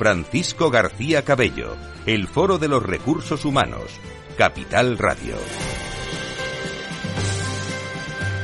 [0.00, 4.00] Francisco García Cabello, el Foro de los Recursos Humanos,
[4.38, 5.34] Capital Radio.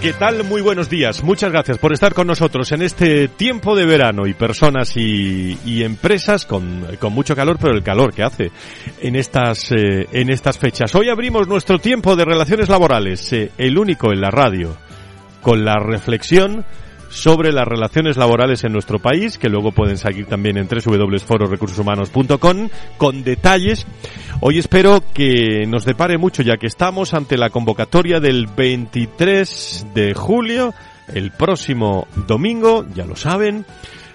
[0.02, 0.44] ¿Qué tal?
[0.44, 1.24] Muy buenos días.
[1.24, 5.82] Muchas gracias por estar con nosotros en este tiempo de verano y personas y, y
[5.82, 8.50] empresas con, con, mucho calor, pero el calor que hace
[9.00, 10.94] en estas, eh, en estas fechas.
[10.94, 14.76] Hoy abrimos nuestro tiempo de relaciones laborales, eh, el único en la radio,
[15.40, 16.66] con la reflexión
[17.16, 23.24] sobre las relaciones laborales en nuestro país, que luego pueden seguir también en www.fororecursoshumanos.com con
[23.24, 23.86] detalles.
[24.42, 30.12] Hoy espero que nos depare mucho ya que estamos ante la convocatoria del 23 de
[30.12, 30.74] julio,
[31.12, 33.64] el próximo domingo, ya lo saben,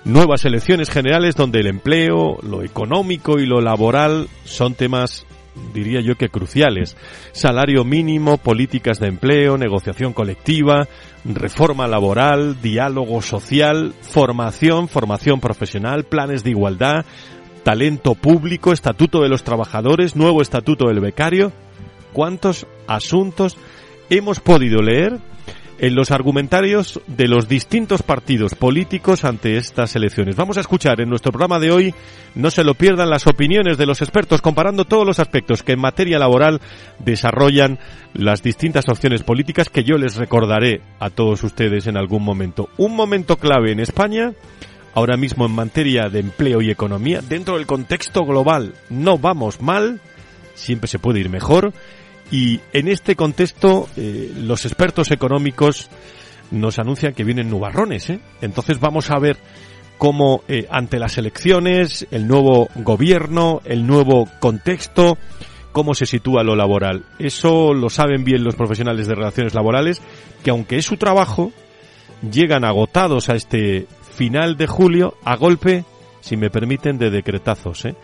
[0.04, 5.26] nuevas elecciones generales donde el empleo, lo económico y lo laboral son temas
[5.74, 6.98] diría yo que cruciales.
[7.32, 10.88] Salario mínimo, políticas de empleo, negociación colectiva,
[11.26, 17.06] reforma laboral, diálogo social, formación, formación profesional, planes de igualdad,
[17.64, 21.52] talento público, estatuto de los trabajadores, nuevo estatuto del becario.
[22.14, 23.58] ¿Cuántos asuntos
[24.10, 25.20] hemos podido leer
[25.82, 30.36] en los argumentarios de los distintos partidos políticos ante estas elecciones.
[30.36, 31.96] Vamos a escuchar en nuestro programa de hoy,
[32.36, 35.80] no se lo pierdan, las opiniones de los expertos comparando todos los aspectos que en
[35.80, 36.62] materia laboral
[37.00, 37.80] desarrollan
[38.14, 42.70] las distintas opciones políticas que yo les recordaré a todos ustedes en algún momento.
[42.78, 44.34] Un momento clave en España,
[44.94, 50.00] ahora mismo en materia de empleo y economía, dentro del contexto global no vamos mal,
[50.54, 51.74] siempre se puede ir mejor
[52.32, 55.90] y en este contexto, eh, los expertos económicos
[56.50, 58.10] nos anuncian que vienen nubarrones.
[58.10, 58.20] ¿eh?
[58.42, 59.38] Entonces vamos a ver
[59.98, 65.18] cómo eh, ante las elecciones, el nuevo gobierno, el nuevo contexto,
[65.74, 67.04] cómo se sitúa lo laboral.
[67.20, 70.02] Eso lo saben bien los profesionales de relaciones laborales,
[70.44, 71.52] que aunque es su trabajo,
[72.30, 75.86] llegan agotados a este final de julio a golpe,
[76.22, 77.86] si me permiten, de decretazos.
[77.86, 77.96] ¿eh?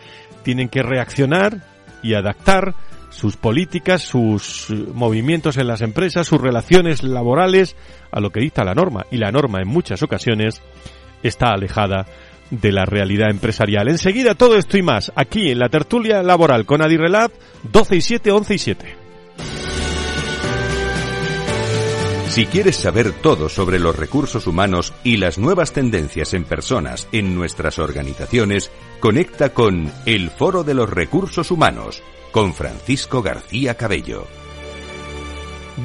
[0.44, 1.64] Tienen que reaccionar
[2.04, 2.76] y adaptar
[3.18, 7.76] sus políticas, sus movimientos en las empresas, sus relaciones laborales
[8.12, 9.08] a lo que dicta la norma.
[9.10, 10.62] Y la norma en muchas ocasiones
[11.24, 12.06] está alejada
[12.52, 13.88] de la realidad empresarial.
[13.88, 17.32] Enseguida todo esto y más aquí en la tertulia laboral con Adirrelab
[17.64, 18.96] 12 y 7, 11 y 7.
[22.30, 27.34] Si quieres saber todo sobre los recursos humanos y las nuevas tendencias en personas en
[27.34, 34.28] nuestras organizaciones, conecta con el Foro de los Recursos Humanos con Francisco García Cabello.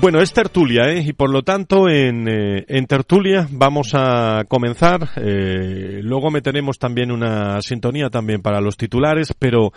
[0.00, 1.02] Bueno, es tertulia, ¿eh?
[1.06, 5.10] y por lo tanto en, eh, en tertulia vamos a comenzar.
[5.16, 9.70] Eh, luego meteremos también una sintonía también para los titulares, pero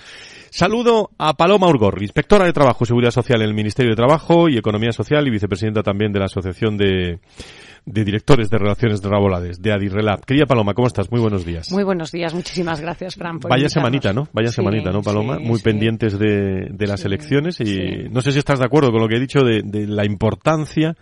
[0.50, 4.48] saludo a Paloma Urgor, inspectora de Trabajo y Seguridad Social en el Ministerio de Trabajo
[4.48, 7.20] y Economía Social y vicepresidenta también de la Asociación de
[7.86, 10.26] de directores de relaciones laborales de Adirrelab.
[10.26, 11.12] Querida Paloma, ¿cómo estás?
[11.12, 11.72] Muy buenos días.
[11.72, 13.40] Muy buenos días, muchísimas gracias, Fran.
[13.40, 14.28] Por Vaya semanita, ¿no?
[14.34, 15.38] Vaya semanita, ¿no, Paloma?
[15.40, 19.08] Muy pendientes de, de las elecciones y no sé si estás de acuerdo con lo
[19.08, 20.96] que he dicho de, de, la importancia,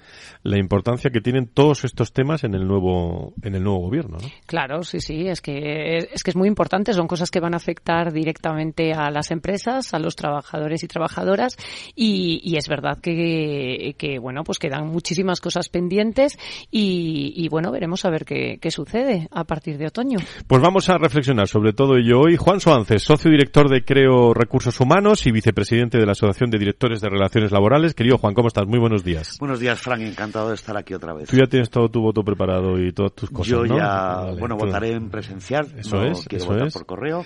[0.44, 4.28] la importancia que tienen todos estos temas en el nuevo, en el nuevo gobierno, ¿no?
[4.46, 7.58] Claro, sí, sí, es que es que es muy importante, son cosas que van a
[7.58, 11.58] afectar directamente a las empresas, a los trabajadores y trabajadoras
[11.96, 16.38] y, y es verdad que, que, bueno, pues quedan muchísimas cosas pendientes
[16.76, 20.18] y, bueno, veremos a ver qué, qué, sucede a partir de otoño.
[20.48, 22.36] Pues vamos a reflexionar sobre todo ello hoy.
[22.36, 27.00] Juan Soances, socio director de Creo Recursos Humanos y vicepresidente de la Asociación de Directores
[27.02, 27.94] de Relaciones Laborales.
[27.94, 28.66] Querido Juan, ¿cómo estás?
[28.66, 29.38] Muy buenos días.
[29.40, 30.02] Buenos días, Frank.
[30.02, 31.30] Encantado de estar aquí otra vez.
[31.30, 33.78] Tú ya tienes todo tu voto preparado y todas tus cosas, Yo ¿no?
[33.78, 35.68] ya, Vale, bueno, tú- votaré en presencial.
[35.78, 36.74] Eso no es, quiero eso votar es.
[36.74, 37.26] por correo.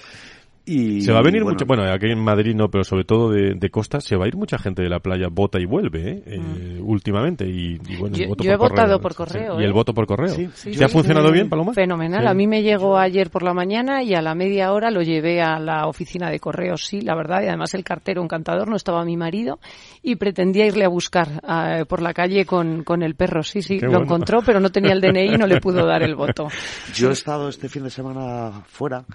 [0.69, 3.29] Y, Se va a venir bueno, mucho, bueno, aquí en Madrid no, pero sobre todo
[3.31, 6.09] de, de costa, se va a ir mucha gente de la playa, vota y vuelve,
[6.11, 6.23] ¿eh?
[6.25, 7.45] Eh, últimamente.
[7.47, 9.17] Y, y bueno, el voto yo he por votado correo, por sí.
[9.17, 9.73] correo, ¿Y el ¿eh?
[9.73, 10.27] voto por correo?
[10.27, 11.33] Sí, Sí, ¿Te ha funcionado sí.
[11.35, 11.73] bien, Paloma?
[11.73, 12.21] Fenomenal.
[12.23, 12.27] Sí.
[12.27, 15.41] A mí me llegó ayer por la mañana y a la media hora lo llevé
[15.41, 17.43] a la oficina de correos, sí, la verdad.
[17.43, 19.59] Y además el cartero encantador, no estaba mi marido
[20.03, 23.41] y pretendía irle a buscar eh, por la calle con, con el perro.
[23.41, 24.05] Sí, sí, Qué lo bueno.
[24.05, 26.49] encontró, pero no tenía el DNI y no le pudo dar el voto.
[26.93, 29.05] Yo he estado este fin de semana fuera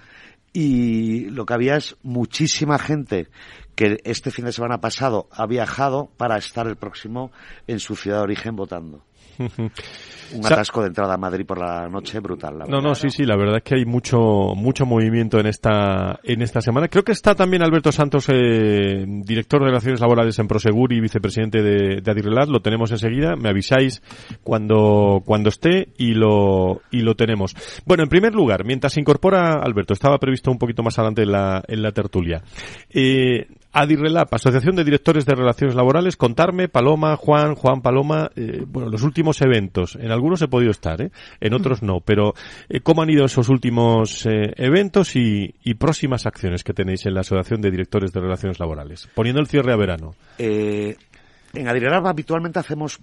[0.53, 3.27] y lo que había es muchísima gente
[3.75, 7.31] que este fin de semana pasado ha viajado para estar el próximo
[7.65, 9.03] en su ciudad de origen votando.
[9.39, 12.59] Un atasco de entrada a Madrid por la noche brutal.
[12.67, 16.41] no, no, sí, sí, la verdad es que hay mucho mucho movimiento en esta en
[16.41, 16.87] esta semana.
[16.87, 21.61] Creo que está también Alberto Santos, eh, director de Relaciones Laborales en Prosegur y vicepresidente
[21.61, 22.49] de, de Adirrelat.
[22.49, 23.35] Lo tenemos enseguida.
[23.35, 24.01] Me avisáis
[24.43, 27.55] cuando cuando esté y lo y lo tenemos.
[27.85, 31.31] Bueno, en primer lugar, mientras se incorpora Alberto, estaba previsto un poquito más adelante en
[31.31, 32.41] la en la tertulia.
[32.89, 38.89] Eh, Adirrelap, Asociación de Directores de Relaciones Laborales, contarme, Paloma, Juan, Juan Paloma, eh, bueno,
[38.89, 39.95] los últimos eventos.
[39.95, 41.11] En algunos he podido estar, ¿eh?
[41.41, 42.35] en otros no, pero
[42.69, 47.15] eh, ¿cómo han ido esos últimos eh, eventos y, y, próximas acciones que tenéis en
[47.15, 49.09] la Asociación de Directores de Relaciones Laborales?
[49.15, 50.13] Poniendo el cierre a verano.
[50.37, 52.99] en Adirrelap habitualmente hacemos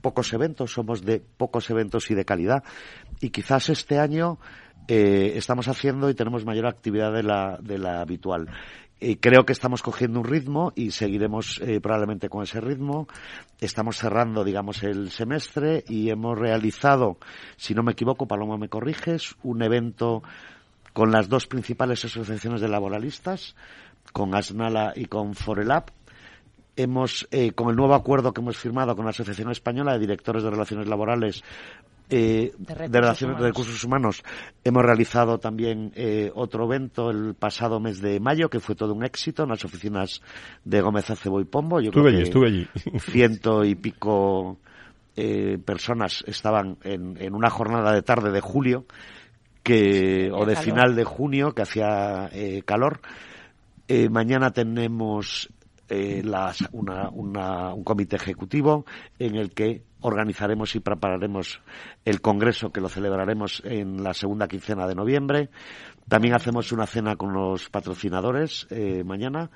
[0.00, 2.62] pocos eventos, somos de pocos eventos y de calidad,
[3.20, 4.38] y quizás este año
[4.88, 8.48] estamos haciendo y tenemos mayor actividad de la, de la habitual
[9.20, 13.08] creo que estamos cogiendo un ritmo y seguiremos eh, probablemente con ese ritmo.
[13.60, 17.18] Estamos cerrando, digamos, el semestre y hemos realizado,
[17.56, 20.22] si no me equivoco, Paloma me corriges, un evento
[20.92, 23.56] con las dos principales asociaciones de laboralistas,
[24.12, 25.86] con Asnala y con Forelab.
[26.76, 30.42] Hemos, eh, con el nuevo acuerdo que hemos firmado con la Asociación Española de Directores
[30.42, 31.42] de Relaciones Laborales,
[32.12, 34.22] eh, de, Relaciones de Recursos Humanos
[34.62, 39.02] hemos realizado también eh, otro evento el pasado mes de mayo que fue todo un
[39.04, 40.20] éxito en las oficinas
[40.64, 41.80] de Gómez Acebo y Pombo.
[41.80, 42.68] Yo estuve allí, estuve allí.
[43.00, 44.58] Ciento y pico
[45.16, 48.84] eh, personas estaban en, en, una jornada de tarde de julio
[49.62, 53.00] que o de final de junio que hacía eh, calor.
[53.88, 55.48] Eh, mañana tenemos
[55.88, 58.84] eh, las, una, una, un comité ejecutivo
[59.18, 61.60] en el que organizaremos y prepararemos
[62.04, 65.50] el congreso que lo celebraremos en la segunda quincena de noviembre.
[66.08, 69.50] También hacemos una cena con los patrocinadores eh, mañana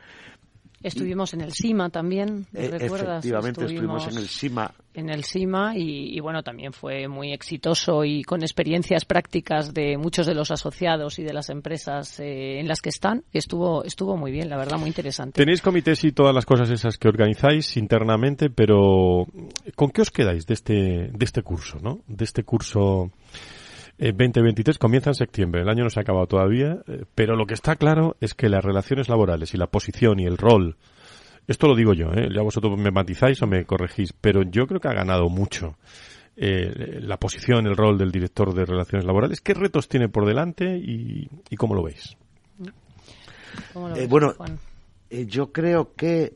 [0.83, 3.25] Estuvimos en el SIMA también, eh, ¿recuerdas?
[3.25, 4.71] Efectivamente, estuvimos, en el SIMA.
[4.95, 10.27] En el SIMA y, bueno, también fue muy exitoso y con experiencias prácticas de muchos
[10.27, 13.25] de los asociados y de las empresas eh, en las que están.
[13.33, 15.43] Estuvo, estuvo muy bien, la verdad, muy interesante.
[15.43, 19.27] Tenéis comités y todas las cosas esas que organizáis internamente, pero
[19.75, 20.75] ¿con qué os quedáis de este,
[21.13, 22.01] de este curso, no?
[22.07, 23.11] De este curso
[23.99, 27.47] 2023 eh, comienza en septiembre, el año no se ha acabado todavía, eh, pero lo
[27.47, 30.77] que está claro es que las relaciones laborales y la posición y el rol,
[31.47, 32.29] esto lo digo yo, ¿eh?
[32.35, 35.77] ya vosotros me matizáis o me corregís, pero yo creo que ha ganado mucho
[36.37, 39.41] eh, la posición, el rol del director de relaciones laborales.
[39.41, 42.17] ¿Qué retos tiene por delante y, y cómo lo veis?
[43.73, 44.35] ¿Cómo lo ves, bueno,
[45.09, 46.35] yo creo que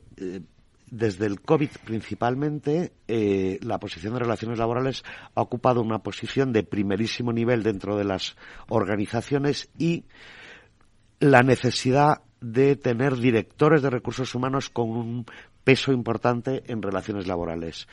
[0.91, 5.05] desde el COVID principalmente, eh, la posición de relaciones laborales
[5.35, 8.37] ha ocupado una posición de primerísimo nivel dentro de las
[8.69, 10.05] organizaciones y
[11.21, 15.27] la necesidad de tener directores de recursos humanos con un
[15.63, 17.87] peso importante en relaciones laborales.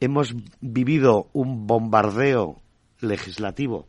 [0.00, 2.60] Hemos vivido un bombardeo
[3.00, 3.88] legislativo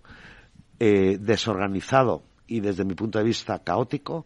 [0.79, 4.25] eh, desorganizado y desde mi punto de vista caótico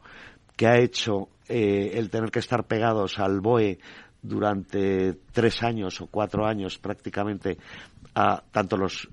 [0.57, 3.79] que ha hecho eh, el tener que estar pegados al BOE
[4.21, 7.57] durante tres años o cuatro años prácticamente
[8.15, 9.09] a tanto los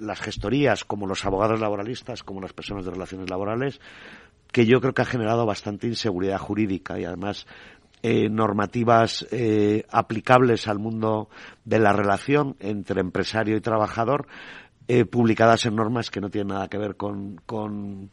[0.00, 3.80] las gestorías como los abogados laboralistas como las personas de relaciones laborales
[4.52, 7.46] que yo creo que ha generado bastante inseguridad jurídica y además
[8.04, 11.28] eh, normativas eh, aplicables al mundo
[11.64, 14.26] de la relación entre empresario y trabajador
[14.88, 18.10] eh, publicadas en normas que no tienen nada que ver con, con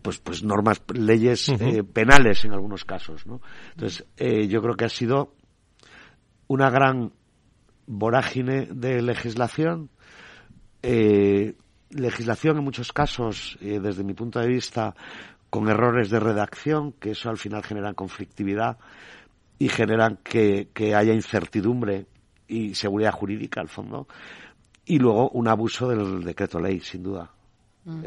[0.00, 3.40] pues, pues normas, leyes eh, penales en algunos casos, ¿no?
[3.70, 5.34] Entonces, eh, yo creo que ha sido
[6.46, 7.12] una gran
[7.86, 9.90] vorágine de legislación,
[10.82, 11.56] eh,
[11.90, 14.94] legislación en muchos casos, desde mi punto de vista,
[15.50, 18.78] con errores de redacción, que eso al final genera conflictividad
[19.58, 22.06] y generan que, que haya incertidumbre
[22.48, 24.08] y seguridad jurídica al fondo,
[24.84, 27.30] y luego un abuso del decreto ley, sin duda.
[27.84, 28.04] Mm.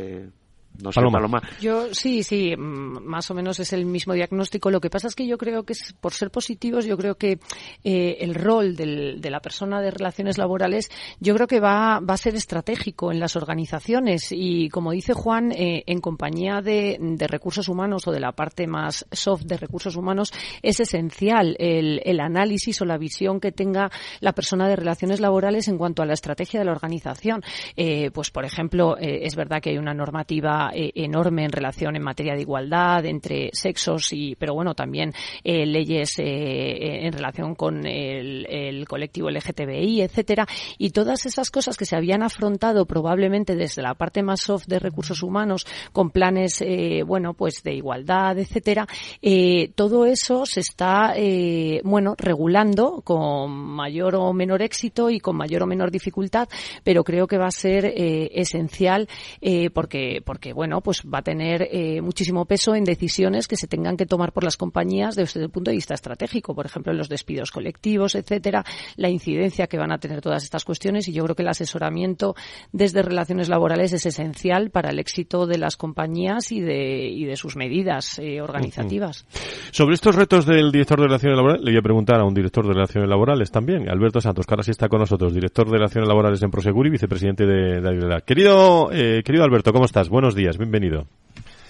[0.82, 1.42] No sé, Paloma.
[1.62, 4.70] Yo sí, sí, mm, más o menos es el mismo diagnóstico.
[4.70, 7.40] Lo que pasa es que yo creo que por ser positivos, yo creo que
[7.84, 10.90] eh, el rol del, de la persona de relaciones laborales,
[11.20, 15.52] yo creo que va, va a ser estratégico en las organizaciones y, como dice Juan,
[15.52, 19.96] eh, en compañía de, de, recursos humanos o de la parte más soft de recursos
[19.96, 25.20] humanos, es esencial el, el análisis o la visión que tenga la persona de relaciones
[25.20, 27.44] laborales en cuanto a la estrategia de la organización.
[27.76, 31.96] Eh, pues, por ejemplo, eh, es verdad que hay una normativa mejora enorme en relación
[31.96, 38.46] en materia de igualdad entre sexos y, pero bueno, también leyes en relación con el,
[38.50, 43.94] el colectivo LGTBI, etcétera, y todas esas cosas que se habían afrontado probablemente desde la
[43.94, 48.88] parte más soft de recursos humanos con planes, eh, bueno, pues de igualdad, etcétera,
[49.22, 55.36] eh, todo eso se está, eh, bueno, regulando con mayor o menor éxito y con
[55.36, 56.48] mayor o menor dificultad,
[56.84, 59.08] pero creo que va a ser esencial
[59.74, 61.70] porque, porque, bueno, pues va a tener
[62.02, 65.72] muchísimo peso en decisiones que se tengan que tomar por las compañías desde el punto
[65.72, 68.64] de vista estratégico, por ejemplo, en los despidos colectivos, etcétera,
[68.96, 72.36] la incidencia que van a tener todas estas cuestiones y yo creo que el asesoramiento
[72.72, 77.36] desde relaciones laborales es esencial para el éxito de las compañías y de, y de
[77.36, 79.26] sus medidas eh, organizativas.
[79.72, 82.66] Sobre estos retos del director de Relaciones Laborales, le voy a preguntar a un director
[82.66, 86.08] de Relaciones Laborales también, Alberto Santos, que ahora sí está con nosotros, director de Relaciones
[86.08, 90.10] Laborales en Prosegur y vicepresidente de, de Querido, eh, querido Alberto, ¿cómo estás?
[90.10, 91.06] Buenos días, bienvenido.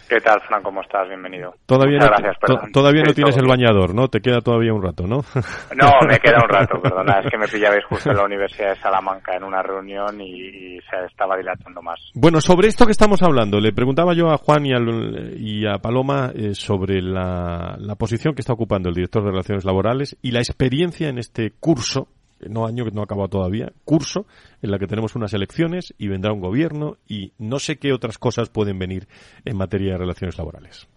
[0.07, 0.61] ¿Qué tal, Fran?
[0.61, 1.07] ¿Cómo estás?
[1.07, 1.55] Bienvenido.
[1.65, 2.37] Todavía no, gracias,
[2.71, 4.07] todavía no tienes el bañador, ¿no?
[4.07, 5.21] Te queda todavía un rato, ¿no?
[5.75, 7.21] No, me queda un rato, perdona.
[7.21, 11.05] Es que me pillabais justo en la Universidad de Salamanca en una reunión y, se
[11.07, 11.99] estaba dilatando más.
[12.13, 16.53] Bueno, sobre esto que estamos hablando, le preguntaba yo a Juan y, a Paloma eh,
[16.53, 21.09] sobre la, la posición que está ocupando el director de Relaciones Laborales y la experiencia
[21.09, 22.07] en este curso
[22.39, 24.25] no año que no ha acabado todavía, curso
[24.61, 28.17] en la que tenemos unas elecciones y vendrá un gobierno y no sé qué otras
[28.17, 29.07] cosas pueden venir
[29.45, 30.87] en materia de relaciones laborales.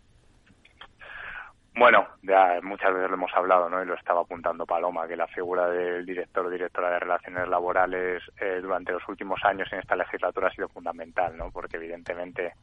[1.78, 3.80] Bueno, ya muchas veces lo hemos hablado, ¿no?
[3.80, 8.20] Y lo estaba apuntando Paloma, que la figura del director o directora de relaciones laborales
[8.40, 11.52] eh, durante los últimos años en esta legislatura ha sido fundamental, ¿no?
[11.52, 12.54] Porque evidentemente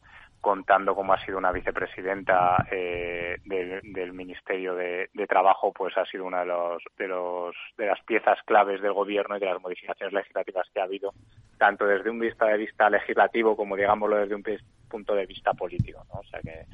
[0.41, 6.41] contando como ha sido una vicepresidenta eh, del, Ministerio de, Trabajo, pues ha sido una
[6.41, 10.67] de, los, de, los, de las piezas claves del gobierno y de las modificaciones legislativas
[10.73, 11.13] que ha habido,
[11.57, 14.43] tanto desde un vista de vista legislativo como, digámoslo, desde un
[14.87, 16.05] punto de vista político.
[16.13, 16.19] ¿no?
[16.19, 16.65] O sea que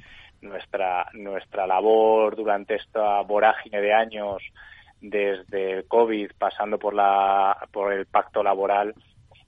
[0.41, 4.43] nuestra, nuestra labor durante esta vorágine de años,
[4.99, 8.93] desde el COVID, pasando por, la, por el pacto laboral,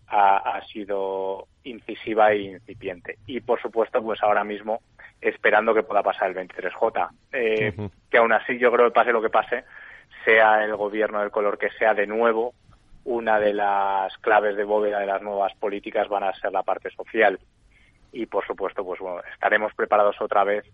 [0.08, 3.18] ha, sido incisiva e incipiente.
[3.26, 4.82] Y por supuesto, pues ahora mismo
[5.22, 7.10] esperando que pueda pasar el 23J.
[7.32, 9.64] Eh, que aún así yo creo que pase lo que pase,
[10.26, 12.54] sea el gobierno del color que sea de nuevo,
[13.06, 16.90] una de las claves de bóveda de las nuevas políticas van a ser la parte
[16.92, 17.40] social.
[18.12, 20.66] Y por supuesto, pues bueno, estaremos preparados otra vez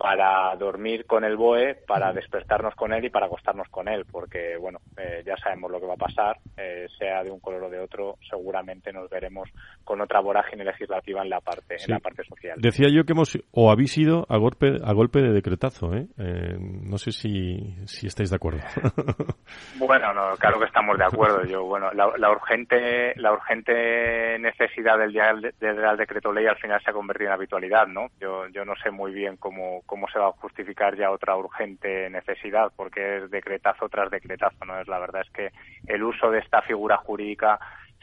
[0.00, 4.56] para dormir con el BOE, para despertarnos con él y para acostarnos con él, porque
[4.58, 7.68] bueno, eh, ya sabemos lo que va a pasar, eh, sea de un color o
[7.68, 9.50] de otro, seguramente nos veremos
[9.84, 12.58] con otra vorágine legislativa en la parte, en la parte social.
[12.58, 16.06] Decía yo que hemos o habéis ido a golpe a golpe de decretazo, ¿eh?
[16.16, 18.60] eh no sé si, si estáis de acuerdo.
[19.78, 21.44] bueno, no, claro que estamos de acuerdo.
[21.44, 25.12] Yo bueno, la, urgente la urgente necesidad del,
[25.60, 28.06] del Real Decreto Ley al final se ha convertido en habitualidad, ¿no?
[28.18, 32.08] Yo yo no sé muy bien cómo cómo se va a justificar ya otra urgente
[32.10, 34.80] necesidad, porque es decretazo tras decretazo, ¿no?
[34.80, 35.50] Es la verdad es que
[35.92, 37.58] el uso de esta figura jurídica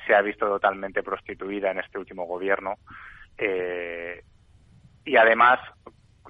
[0.05, 2.75] se ha visto totalmente prostituida en este último gobierno
[3.37, 4.21] eh,
[5.05, 5.61] y además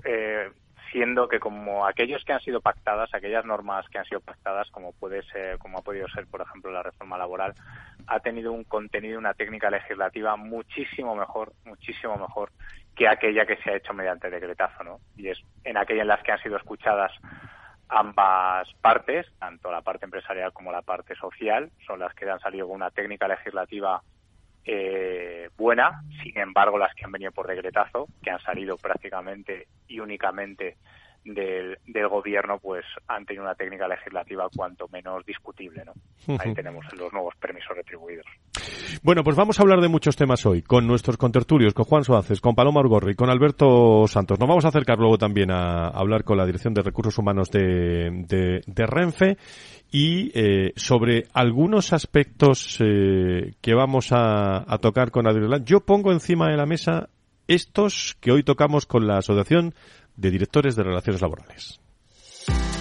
[0.04, 0.52] eh,
[0.92, 4.94] siendo que como aquellos que han sido pactadas, aquellas normas que han sido pactadas, como
[4.94, 7.56] puede ser, como ha podido ser, por ejemplo, la reforma laboral,
[8.06, 12.52] ha tenido un contenido, una técnica legislativa muchísimo mejor, muchísimo mejor
[12.98, 15.00] que aquella que se ha hecho mediante decretazo, ¿no?
[15.16, 17.12] Y es en aquella en las que han sido escuchadas
[17.90, 22.68] ambas partes, tanto la parte empresarial como la parte social, son las que han salido
[22.68, 24.02] con una técnica legislativa
[24.66, 30.00] eh, buena, sin embargo las que han venido por decretazo, que han salido prácticamente y
[30.00, 30.76] únicamente
[31.34, 35.84] del, del, gobierno pues han tenido una técnica legislativa cuanto menos discutible.
[35.86, 35.94] ¿no?
[36.40, 38.26] Ahí tenemos los nuevos permisos retribuidos.
[39.04, 42.40] Bueno, pues vamos a hablar de muchos temas hoy, con nuestros contertulios, con Juan Suárez,
[42.40, 44.40] con Paloma Orgorri, con Alberto Santos.
[44.40, 48.24] Nos vamos a acercar luego también a, hablar con la Dirección de Recursos Humanos de,
[48.66, 49.38] de, Renfe
[49.92, 55.66] y eh, sobre algunos aspectos eh, que vamos a, a tocar con Adrián.
[55.66, 57.10] Yo pongo encima de la mesa
[57.48, 59.74] estos que hoy tocamos con la Asociación
[60.18, 61.80] de Directores de Relaciones Laborales.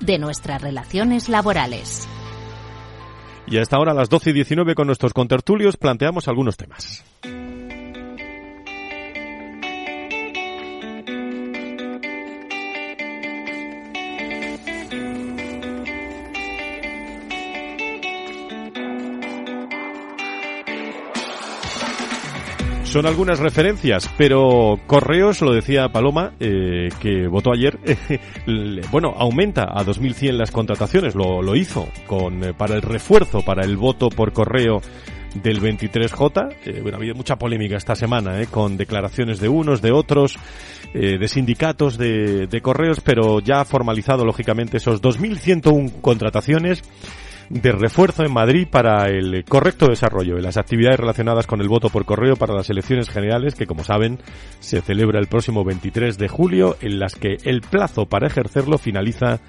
[0.00, 2.08] de nuestras relaciones laborales.
[3.46, 7.04] Y hasta ahora a las 12 y 19 con nuestros contertulios planteamos algunos temas.
[22.90, 27.78] Son algunas referencias, pero Correos, lo decía Paloma, eh, que votó ayer,
[28.90, 33.64] bueno, aumenta a 2.100 las contrataciones, lo, lo hizo con eh, para el refuerzo, para
[33.64, 34.82] el voto por correo
[35.34, 36.56] del 23J.
[36.66, 40.36] Eh, bueno, ha habido mucha polémica esta semana, eh, con declaraciones de unos, de otros,
[40.92, 46.82] eh, de sindicatos, de, de correos, pero ya ha formalizado, lógicamente, esos 2.101 contrataciones
[47.50, 51.90] de refuerzo en Madrid para el correcto desarrollo de las actividades relacionadas con el voto
[51.90, 54.20] por correo para las elecciones generales que, como saben,
[54.60, 59.40] se celebra el próximo 23 de julio, en las que el plazo para ejercerlo finaliza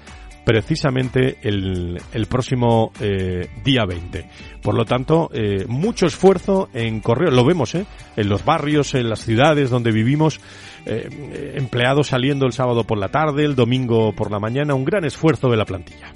[0.44, 4.28] precisamente el, el próximo eh, día 20.
[4.60, 7.86] Por lo tanto, eh, mucho esfuerzo en correo, lo vemos ¿eh?
[8.16, 10.40] en los barrios, en las ciudades donde vivimos,
[10.86, 15.04] eh, empleados saliendo el sábado por la tarde, el domingo por la mañana, un gran
[15.04, 16.12] esfuerzo de la plantilla.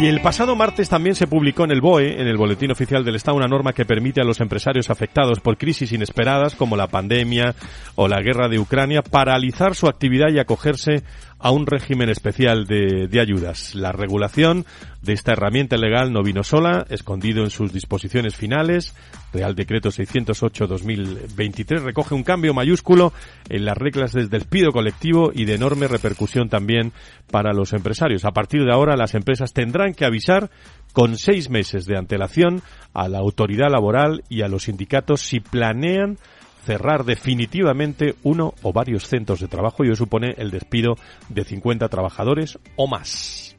[0.00, 3.16] Y el pasado martes también se publicó en el BOE, en el Boletín Oficial del
[3.16, 7.56] Estado, una norma que permite a los empresarios afectados por crisis inesperadas como la pandemia
[7.96, 11.02] o la guerra de Ucrania paralizar su actividad y acogerse
[11.38, 13.74] a un régimen especial de, de, ayudas.
[13.74, 14.66] La regulación
[15.02, 18.94] de esta herramienta legal no vino sola, escondido en sus disposiciones finales.
[19.32, 23.12] Real Decreto 608-2023 recoge un cambio mayúsculo
[23.48, 26.92] en las reglas del despido colectivo y de enorme repercusión también
[27.30, 28.24] para los empresarios.
[28.24, 30.50] A partir de ahora, las empresas tendrán que avisar
[30.92, 32.62] con seis meses de antelación
[32.94, 36.18] a la autoridad laboral y a los sindicatos si planean
[36.64, 40.96] cerrar definitivamente uno o varios centros de trabajo y eso supone el despido
[41.28, 43.56] de 50 trabajadores o más.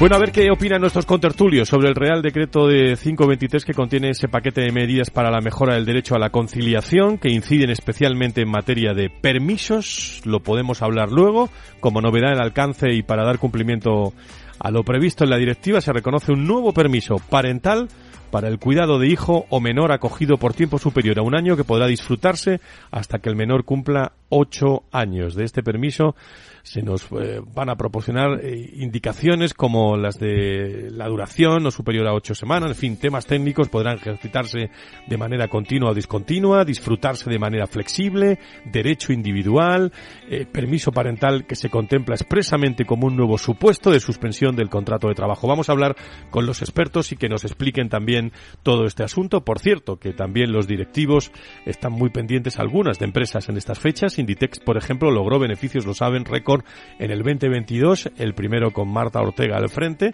[0.00, 4.08] Bueno, a ver qué opinan nuestros contertulios sobre el Real Decreto de 523 que contiene
[4.08, 8.40] ese paquete de medidas para la mejora del derecho a la conciliación que inciden especialmente
[8.40, 10.22] en materia de permisos.
[10.24, 11.50] Lo podemos hablar luego.
[11.80, 14.14] Como novedad en alcance y para dar cumplimiento
[14.58, 17.88] a lo previsto en la directiva se reconoce un nuevo permiso parental
[18.30, 21.64] para el cuidado de hijo o menor acogido por tiempo superior a un año que
[21.64, 22.60] podrá disfrutarse
[22.90, 25.34] hasta que el menor cumpla ocho años.
[25.34, 26.14] De este permiso
[26.62, 32.06] se nos eh, van a proporcionar eh, indicaciones como las de la duración no superior
[32.06, 34.70] a ocho semanas, en fin, temas técnicos podrán ejercitarse
[35.06, 39.92] de manera continua o discontinua, disfrutarse de manera flexible, derecho individual,
[40.28, 45.08] eh, permiso parental que se contempla expresamente como un nuevo supuesto de suspensión del contrato
[45.08, 45.48] de trabajo.
[45.48, 45.96] Vamos a hablar
[46.30, 49.44] con los expertos y que nos expliquen también todo este asunto.
[49.44, 51.32] Por cierto, que también los directivos
[51.66, 54.18] están muy pendientes algunas de empresas en estas fechas.
[54.18, 56.49] Inditex, por ejemplo, logró beneficios, lo saben, récord
[56.98, 60.12] en el 2022, el primero con Marta Ortega al frente,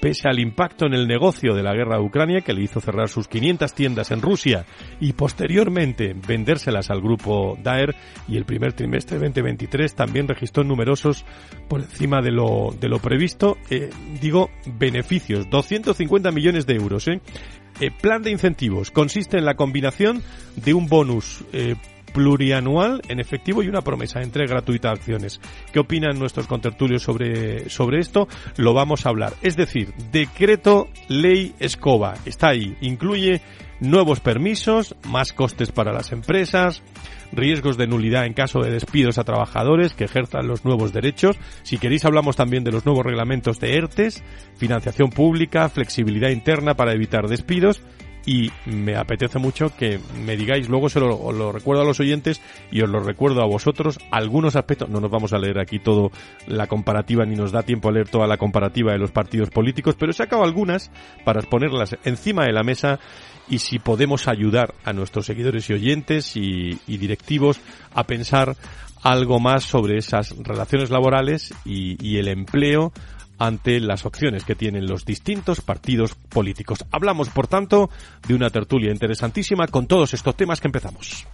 [0.00, 3.08] pese al impacto en el negocio de la guerra de Ucrania que le hizo cerrar
[3.08, 4.64] sus 500 tiendas en Rusia
[5.00, 7.94] y posteriormente vendérselas al grupo Daer
[8.28, 11.24] y el primer trimestre de 2023 también registró numerosos
[11.68, 17.08] por encima de lo, de lo previsto, eh, digo, beneficios, 250 millones de euros.
[17.08, 17.20] ¿eh?
[17.80, 20.22] Eh, plan de incentivos consiste en la combinación
[20.56, 21.44] de un bonus
[22.18, 25.40] plurianual en efectivo y una promesa entre gratuita acciones.
[25.72, 28.26] ¿Qué opinan nuestros contertulios sobre, sobre esto?
[28.56, 29.34] Lo vamos a hablar.
[29.40, 32.14] Es decir, decreto ley escoba.
[32.26, 32.76] Está ahí.
[32.80, 33.40] Incluye
[33.78, 36.82] nuevos permisos, más costes para las empresas,
[37.30, 41.36] riesgos de nulidad en caso de despidos a trabajadores que ejerzan los nuevos derechos.
[41.62, 44.24] Si queréis hablamos también de los nuevos reglamentos de ERTES,
[44.56, 47.80] financiación pública, flexibilidad interna para evitar despidos
[48.28, 52.42] y me apetece mucho que me digáis, luego se lo, lo, recuerdo a los oyentes
[52.70, 56.10] y os lo recuerdo a vosotros, algunos aspectos, no nos vamos a leer aquí todo
[56.46, 59.96] la comparativa ni nos da tiempo a leer toda la comparativa de los partidos políticos,
[59.98, 60.90] pero he sacado algunas
[61.24, 63.00] para ponerlas encima de la mesa
[63.48, 67.62] y si podemos ayudar a nuestros seguidores y oyentes y, directivos
[67.94, 68.56] a pensar
[69.02, 72.92] algo más sobre esas relaciones laborales y el empleo
[73.38, 76.84] ante las opciones que tienen los distintos partidos políticos.
[76.90, 77.90] Hablamos, por tanto,
[78.26, 81.26] de una tertulia interesantísima con todos estos temas que empezamos.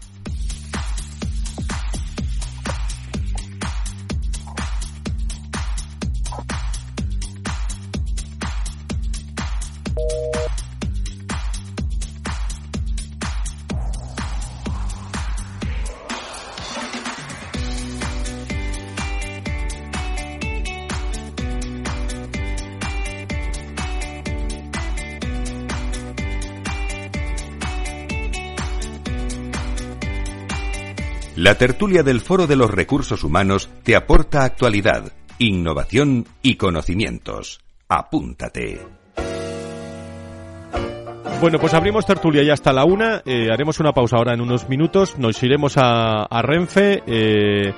[31.44, 37.60] La tertulia del Foro de los Recursos Humanos te aporta actualidad, innovación y conocimientos.
[37.86, 38.80] Apúntate.
[41.42, 43.20] Bueno, pues abrimos tertulia ya hasta la una.
[43.26, 45.18] Eh, haremos una pausa ahora en unos minutos.
[45.18, 47.02] Nos iremos a, Renfe.
[47.06, 47.74] Eh,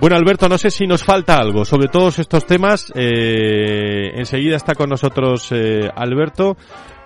[0.00, 2.90] Bueno, Alberto, no sé si nos falta algo sobre todos estos temas.
[2.94, 5.52] Eh, enseguida está con nosotros
[5.94, 6.56] Alberto.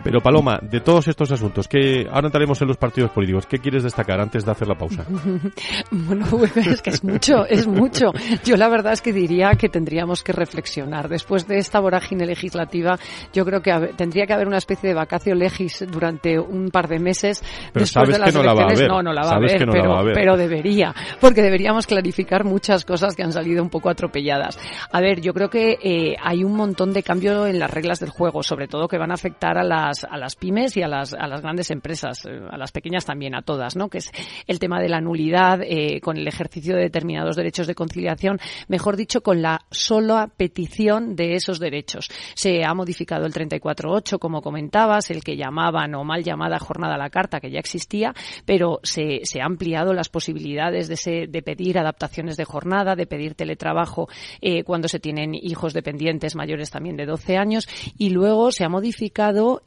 [0.03, 3.83] Pero Paloma, de todos estos asuntos, que ahora entraremos en los partidos políticos, ¿qué quieres
[3.83, 5.05] destacar antes de hacer la pausa?
[5.91, 8.13] bueno, es que es mucho, es mucho.
[8.45, 11.09] Yo la verdad es que diría que tendríamos que reflexionar.
[11.09, 12.99] Después de esta vorágine legislativa,
[13.33, 16.99] yo creo que tendría que haber una especie de vacacio legis durante un par de
[16.99, 18.81] meses pero después de las no elecciones.
[18.81, 23.15] La no, no la va a ver, pero, pero debería, porque deberíamos clarificar muchas cosas
[23.15, 24.59] que han salido un poco atropelladas.
[24.93, 28.11] A ver, yo creo que eh, hay un montón de cambio en las reglas del
[28.11, 31.15] juego, sobre todo que van a afectar a la a las pymes y a las,
[31.15, 33.89] a las grandes empresas, eh, a las pequeñas también, a todas, ¿no?
[33.89, 34.11] Que es
[34.47, 38.97] el tema de la nulidad eh, con el ejercicio de determinados derechos de conciliación, mejor
[38.97, 42.09] dicho, con la sola petición de esos derechos.
[42.35, 46.99] Se ha modificado el 34.8, como comentabas, el que llamaban o mal llamada jornada a
[46.99, 51.79] la carta, que ya existía, pero se, se ha ampliado las posibilidades de, de pedir
[51.79, 54.09] adaptaciones de jornada, de pedir teletrabajo
[54.41, 57.69] eh, cuando se tienen hijos dependientes mayores también de 12 años
[57.99, 59.63] y luego se ha modificado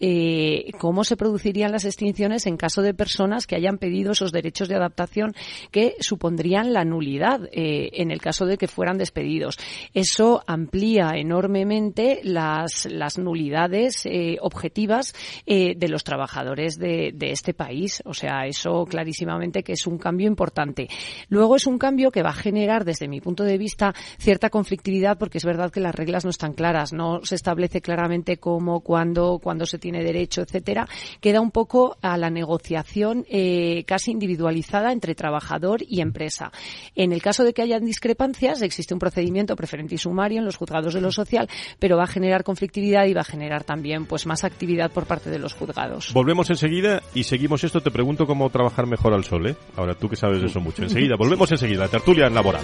[0.79, 4.75] cómo se producirían las extinciones en caso de personas que hayan pedido esos derechos de
[4.75, 5.33] adaptación
[5.71, 9.57] que supondrían la nulidad eh, en el caso de que fueran despedidos.
[9.93, 15.13] Eso amplía enormemente las, las nulidades eh, objetivas
[15.45, 18.01] eh, de los trabajadores de, de este país.
[18.05, 20.87] O sea, eso clarísimamente que es un cambio importante.
[21.29, 25.17] Luego es un cambio que va a generar, desde mi punto de vista, cierta conflictividad
[25.17, 26.93] porque es verdad que las reglas no están claras.
[26.93, 30.87] No se establece claramente cómo, cuándo, cuándo se tiene derecho, etcétera,
[31.21, 36.51] queda un poco a la negociación eh, casi individualizada entre trabajador y empresa.
[36.95, 40.57] En el caso de que haya discrepancias, existe un procedimiento preferente y sumario en los
[40.57, 44.25] juzgados de lo social, pero va a generar conflictividad y va a generar también pues
[44.25, 46.13] más actividad por parte de los juzgados.
[46.13, 47.81] Volvemos enseguida y seguimos esto.
[47.81, 49.55] Te pregunto cómo trabajar mejor al sol, ¿eh?
[49.75, 50.83] Ahora tú que sabes de eso mucho.
[50.83, 51.87] Enseguida, volvemos enseguida.
[51.87, 52.63] Tertulia laboral.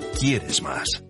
[0.21, 1.03] ¿Quieres más?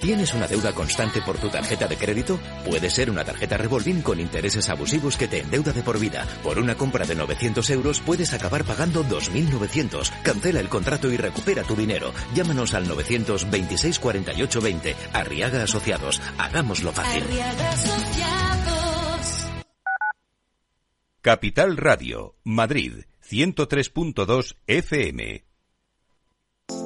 [0.00, 2.40] ¿Tienes una deuda constante por tu tarjeta de crédito?
[2.68, 6.26] Puede ser una tarjeta revolving con intereses abusivos que te endeuda de por vida.
[6.42, 10.10] Por una compra de 900 euros puedes acabar pagando 2.900.
[10.24, 12.12] Cancela el contrato y recupera tu dinero.
[12.34, 14.96] Llámanos al 926 48 20.
[15.12, 16.20] Arriaga Asociados.
[16.36, 17.22] Hagámoslo fácil.
[21.20, 25.49] Capital Radio, Madrid, 103.2 FM.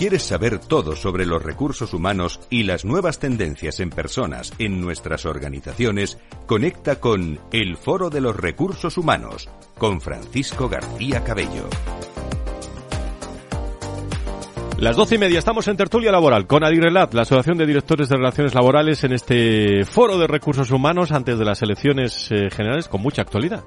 [0.00, 5.26] Quieres saber todo sobre los recursos humanos y las nuevas tendencias en personas en nuestras
[5.26, 11.68] organizaciones, conecta con El Foro de los Recursos Humanos con Francisco García Cabello.
[14.78, 18.16] Las doce y media estamos en tertulia laboral con Adirelat, la Asociación de Directores de
[18.16, 23.02] Relaciones Laborales, en este foro de recursos humanos antes de las elecciones eh, generales con
[23.02, 23.64] mucha actualidad.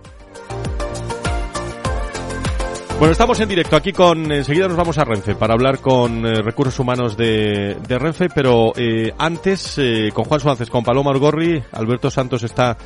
[2.99, 6.41] Bueno, estamos en directo aquí con, enseguida nos vamos a Renfe para hablar con eh,
[6.41, 11.61] recursos humanos de, de Renfe, pero eh, antes eh, con Juan Suárez, con Paloma Orgorri,
[11.73, 12.77] Alberto Santos está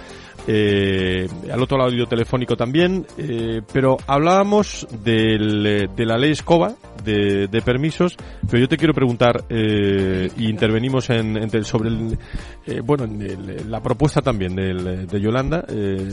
[0.48, 6.74] eh, al otro lado del telefónico también, eh, pero hablábamos del, de la ley Escoba
[7.04, 8.16] de, de, permisos,
[8.50, 12.18] pero yo te quiero preguntar y intervenimos en, sobre el,
[12.84, 15.66] bueno, en la propuesta también de, de Yolanda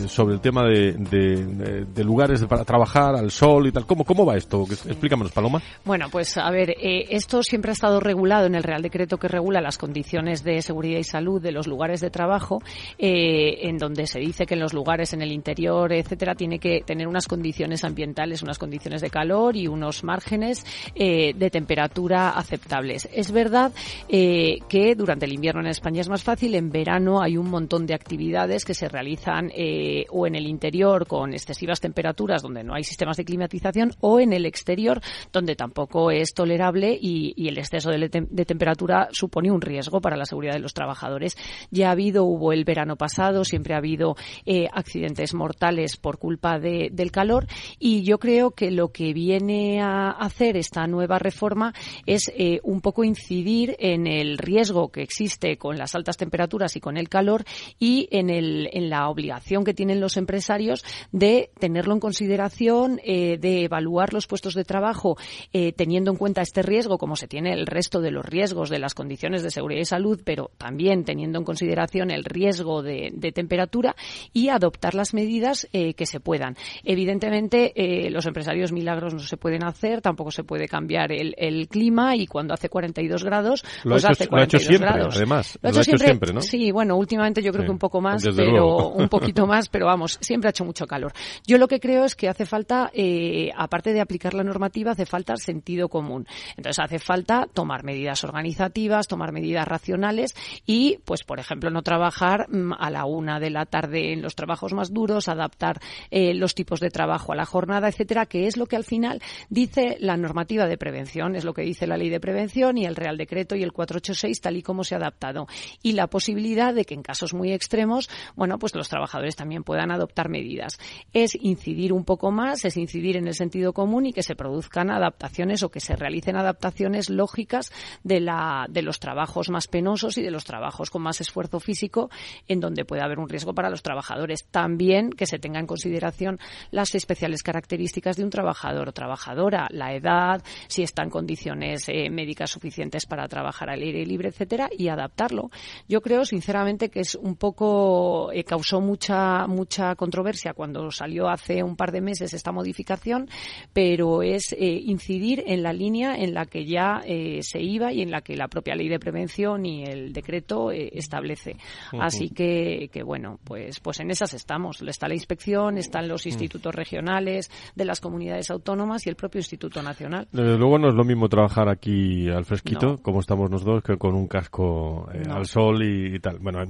[0.09, 3.84] sobre el tema de, de, de, lugares para trabajar al sol y tal.
[3.87, 4.65] ¿Cómo, cómo va esto?
[4.71, 5.63] Explícanos, Paloma.
[5.85, 9.29] Bueno, pues a ver, eh, esto siempre ha estado regulado en el Real Decreto que
[9.29, 12.63] regula las condiciones de seguridad y salud de los lugares de trabajo,
[12.99, 16.83] eh, en donde se dice que en los lugares en el interior, etcétera, tiene que
[16.85, 23.09] tener unas condiciones ambientales, unas condiciones de calor y unos márgenes eh, de temperatura aceptables.
[23.13, 23.73] Es verdad
[24.09, 27.87] eh, que durante el invierno en España es más fácil, en verano hay un montón
[27.87, 32.75] de actividades que se realizan eh, o en el interior con excesivas temperaturas donde no
[32.75, 35.01] hay sistemas de climatización o en el exterior
[35.33, 40.55] donde tampoco es tolerable y, el exceso de, temperatura supone un riesgo para la seguridad
[40.55, 41.37] de los trabajadores.
[41.71, 46.59] Ya ha habido, hubo el verano pasado, siempre ha habido eh, accidentes mortales por culpa
[46.59, 47.47] de, del calor
[47.79, 51.75] y yo creo que lo que viene a hacer esta nueva reforma
[52.07, 56.81] es eh, un poco incidir en el riesgo que existe con las altas temperaturas y
[56.81, 57.45] con el calor
[57.79, 63.39] y en, el, en la obligación que tienen los empresarios de tenerlo en consideración, eh,
[63.39, 65.17] de evaluar los puestos de trabajo
[65.53, 68.79] eh, teniendo en cuenta este riesgo como se tiene el resto de los riesgos de
[68.79, 73.33] las condiciones de seguridad y salud, pero también teniendo en consideración el riesgo de, de
[73.33, 73.95] temperatura
[74.33, 76.57] y adoptar las medidas eh, que se puedan.
[76.85, 81.69] Evidentemente, eh, los empresarios milagros no se pueden hacer, tampoco se puede cambiar el, el
[81.69, 84.59] clima y cuando hace 42 grados, lo pues ha hace hecho, 42 lo ha hecho
[84.59, 85.17] siempre, grados.
[85.17, 85.59] además.
[85.61, 86.41] Lo ha hecho, ha hecho siempre, siempre, ¿no?
[86.41, 88.91] Sí, bueno, últimamente yo creo Sí, que un poco más, pero luego.
[88.93, 91.13] un poquito más, pero vamos, siempre ha hecho mucho calor.
[91.47, 95.07] Yo lo que creo es que hace falta, eh, aparte de aplicar la normativa, hace
[95.07, 96.27] falta sentido común.
[96.57, 100.35] Entonces hace falta tomar medidas organizativas, tomar medidas racionales
[100.67, 104.35] y, pues, por ejemplo, no trabajar mm, a la una de la tarde en los
[104.35, 108.57] trabajos más duros, adaptar eh, los tipos de trabajo a la jornada, etcétera, que es
[108.57, 112.09] lo que al final dice la normativa de prevención, es lo que dice la ley
[112.09, 115.47] de prevención y el Real Decreto y el 486 tal y como se ha adaptado.
[115.83, 119.91] Y la posibilidad de que en casos muy extremos, bueno, pues los trabajadores también puedan
[119.91, 120.79] adoptar medidas.
[121.13, 124.91] Es incidir un poco más, es incidir en el sentido común y que se produzcan
[124.91, 130.23] adaptaciones o que se realicen adaptaciones lógicas de la de los trabajos más penosos y
[130.23, 132.11] de los trabajos con más esfuerzo físico
[132.49, 134.47] en donde puede haber un riesgo para los trabajadores.
[134.51, 136.39] También que se tenga en consideración
[136.71, 142.11] las especiales características de un trabajador o trabajadora, la edad, si está en condiciones eh,
[142.11, 145.51] médicas suficientes para trabajar al aire libre, etcétera, y adaptarlo.
[145.89, 151.63] Yo creo, sinceramente, que es un poco eh, causó mucha mucha controversia cuando salió hace
[151.63, 153.29] un par de meses esta modificación,
[153.73, 158.03] pero es eh, incidir en la línea en la que ya eh, se iba y
[158.03, 161.57] en la que la propia ley de prevención y el decreto eh, establece.
[161.99, 164.81] Así que, que bueno, pues pues en esas estamos.
[164.83, 169.83] Está la inspección, están los institutos regionales de las comunidades autónomas y el propio Instituto
[169.83, 170.29] Nacional.
[170.33, 173.03] Desde luego no es lo mismo trabajar aquí al fresquito, No.
[173.03, 175.35] como estamos los dos, que con un casco No.
[175.35, 176.39] al sol y, y tal.
[176.39, 176.61] Bueno,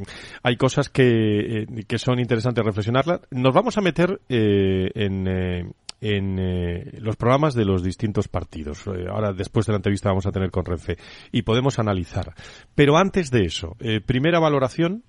[0.42, 3.20] hay- cosas que, que son interesantes reflexionarlas.
[3.30, 5.74] Nos vamos a meter eh, en...
[6.04, 8.86] en eh, los programas de los distintos partidos.
[8.86, 10.96] Eh, ahora, después de la entrevista, vamos a tener con Renfe
[11.32, 12.34] y podemos analizar.
[12.74, 15.02] Pero antes de eso, eh, primera valoración,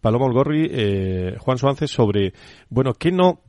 [0.00, 2.32] Paloma Olgorri, Juan Suárez, sobre,
[2.68, 3.40] bueno, ¿qué no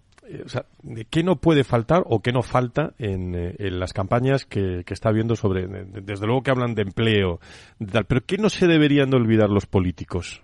[0.45, 0.65] o sea,
[1.09, 5.11] ¿qué no puede faltar o qué no falta en, en las campañas que, que está
[5.11, 7.39] viendo sobre, de- de- desde luego que hablan de empleo,
[7.79, 10.43] de tal, pero qué no se deberían de olvidar los políticos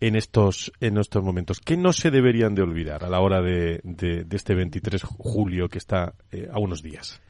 [0.00, 1.60] en estos, en estos momentos?
[1.60, 5.68] ¿Qué no se deberían de olvidar a la hora de, de, este 23 de julio
[5.68, 7.20] que está eh, a unos días?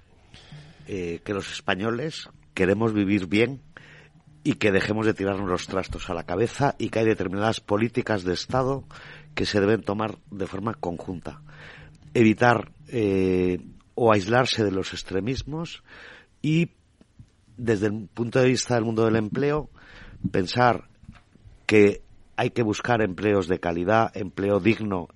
[0.87, 3.61] Eh, que los españoles queremos vivir bien
[4.43, 8.25] y que dejemos de tirarnos los trastos a la cabeza y que hay determinadas políticas
[8.25, 8.85] de Estado
[9.35, 11.43] que se deben tomar de forma conjunta.
[12.15, 13.61] Evitar eh,
[13.95, 15.83] o aislarse de los extremismos
[16.41, 16.71] y,
[17.57, 19.71] desde el punto de vista del mundo del empleo,
[20.33, 20.89] pensar
[21.67, 22.03] que
[22.41, 25.09] hay que buscar empleos de calidad, empleo digno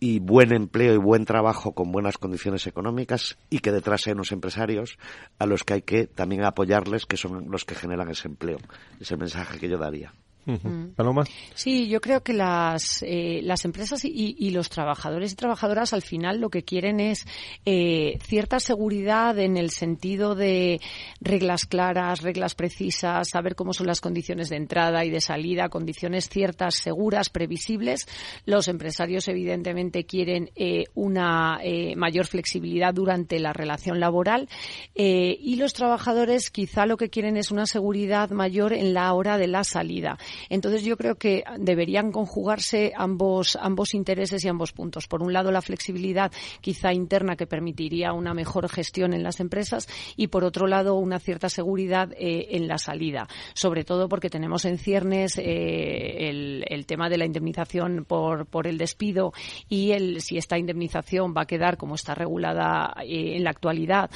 [0.00, 4.30] y buen empleo y buen trabajo con buenas condiciones económicas y que detrás hay unos
[4.30, 4.98] empresarios
[5.38, 8.58] a los que hay que también apoyarles, que son los que generan ese empleo.
[9.00, 10.12] Es el mensaje que yo daría.
[10.46, 10.94] Mm.
[10.94, 11.24] Paloma.
[11.54, 16.02] Sí, yo creo que las, eh, las empresas y, y, los trabajadores y trabajadoras al
[16.02, 17.26] final lo que quieren es
[17.64, 20.80] eh, cierta seguridad en el sentido de
[21.20, 26.28] reglas claras, reglas precisas, saber cómo son las condiciones de entrada y de salida, condiciones
[26.28, 28.06] ciertas, seguras, previsibles.
[28.44, 34.48] Los empresarios evidentemente quieren eh, una eh, mayor flexibilidad durante la relación laboral
[34.94, 39.38] eh, y los trabajadores quizá lo que quieren es una seguridad mayor en la hora
[39.38, 40.18] de la salida.
[40.48, 45.06] Entonces yo creo que deberían conjugarse ambos, ambos intereses y ambos puntos.
[45.06, 49.88] Por un lado, la flexibilidad quizá interna que permitiría una mejor gestión en las empresas
[50.16, 53.28] y por otro lado, una cierta seguridad eh, en la salida.
[53.54, 58.66] Sobre todo porque tenemos en ciernes eh, el, el, tema de la indemnización por, por
[58.66, 59.32] el despido
[59.68, 64.10] y el, si esta indemnización va a quedar como está regulada eh, en la actualidad,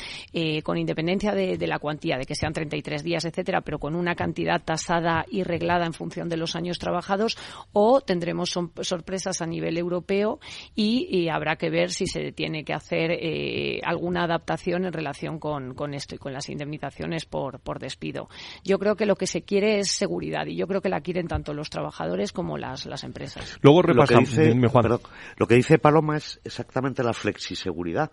[0.62, 4.14] con independencia de, de la cuantía, de que sean 33 días, etcétera, pero con una
[4.14, 7.36] cantidad tasada y reglada en función de los años trabajados
[7.72, 10.40] o tendremos sorpresas a nivel europeo
[10.74, 15.94] y, habrá que ver si se tiene que hacer eh, alguna adaptación en relación con,
[15.94, 18.28] esto y con las indemnizaciones por, por despido.
[18.64, 21.28] Yo creo que lo que se quiere es seguridad y yo creo que la quieren
[21.28, 23.58] tanto los trabajadores como las, las empresas.
[23.62, 24.30] Luego repasamos.
[24.30, 28.10] Lo que dice, lo que dice Paloma es exactamente la flexiseguridad,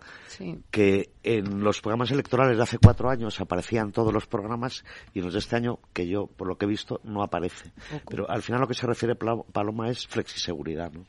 [0.70, 5.24] que en los programas electorales de hace cuatro años aparecían todos los programas y en
[5.26, 7.72] los de este año, que yo por lo que he visto, no aparece.
[8.08, 10.92] Pero al final lo que se refiere Paloma es flexiseguridad.
[10.92, 11.04] ¿no?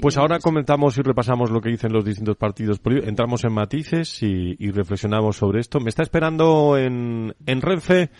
[0.00, 4.70] pues ahora comentamos y repasamos lo que dicen los distintos partidos Entramos en matices y,
[4.70, 5.80] reflexionamos sobre esto.
[5.80, 8.10] Me está esperando en, en Renfe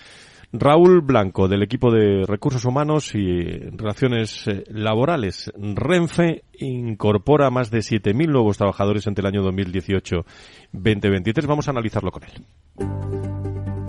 [0.53, 5.51] Raúl Blanco, del equipo de Recursos Humanos y Relaciones eh, Laborales.
[5.57, 11.47] Renfe incorpora más de 7.000 nuevos trabajadores entre el año 2018-2023.
[11.47, 12.45] Vamos a analizarlo con él.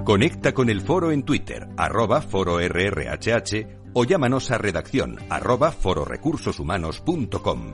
[0.06, 7.74] Conecta con el foro en Twitter, arroba foro RRHH o llámanos a redacción arroba fororecursoshumanos.com.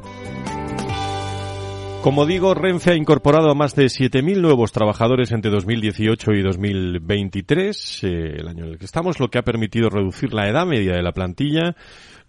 [2.01, 8.03] Como digo, Renfe ha incorporado a más de 7.000 nuevos trabajadores entre 2018 y 2023,
[8.03, 10.93] eh, el año en el que estamos, lo que ha permitido reducir la edad media
[10.93, 11.75] de la plantilla.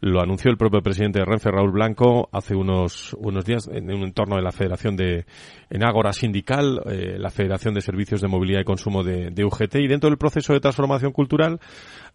[0.02, 4.02] Lo anunció el propio presidente de Renfe, Raúl Blanco, hace unos, unos días en un
[4.02, 5.26] entorno de la Federación de
[5.68, 9.88] en Ágora Sindical, eh, la Federación de Servicios de Movilidad y Consumo de, UGT, y
[9.88, 11.60] dentro del proceso de transformación cultural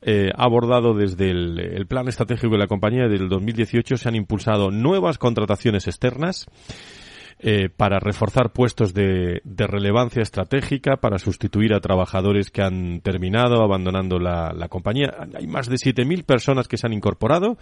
[0.02, 4.71] eh, abordado desde el, el plan estratégico de la compañía del 2018 se han impulsado
[4.71, 6.48] nuevas contrataciones externas
[7.38, 14.19] eh, para reforzar puestos de, relevancia estratégica, para sustituir a trabajadores que han terminado abandonando
[14.19, 15.13] la, compañía.
[15.38, 17.58] Hay más de 7.000 personas que se han incorporado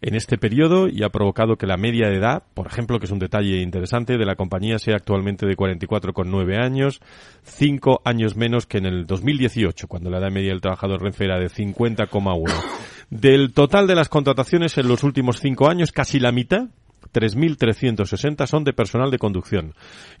[0.00, 3.12] en este periodo y ha provocado que la media de edad, por ejemplo, que es
[3.12, 7.00] un detalle interesante, de la compañía sea actualmente de 44,9 años,
[7.42, 11.38] 5 años menos que en el 2018, cuando la edad media del trabajador Renfe era
[11.38, 12.50] de 50,1.
[13.10, 16.68] Del total de las contrataciones en los últimos 5 años, casi la mitad,
[17.12, 19.74] 3.360 son de personal de conducción,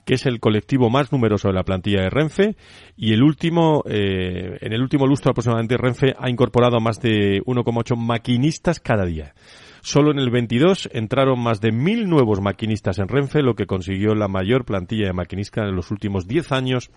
[0.04, 2.56] que es el colectivo más numeroso de la plantilla de Renfe
[2.96, 7.96] y el último, eh, en el último lustro aproximadamente Renfe ha incorporado más de 1,8
[7.96, 9.34] maquinistas cada día.
[9.82, 14.14] Solo en el 22 entraron más de mil nuevos maquinistas en Renfe, lo que consiguió
[14.14, 16.90] la mayor plantilla de maquinistas en los últimos 10 años,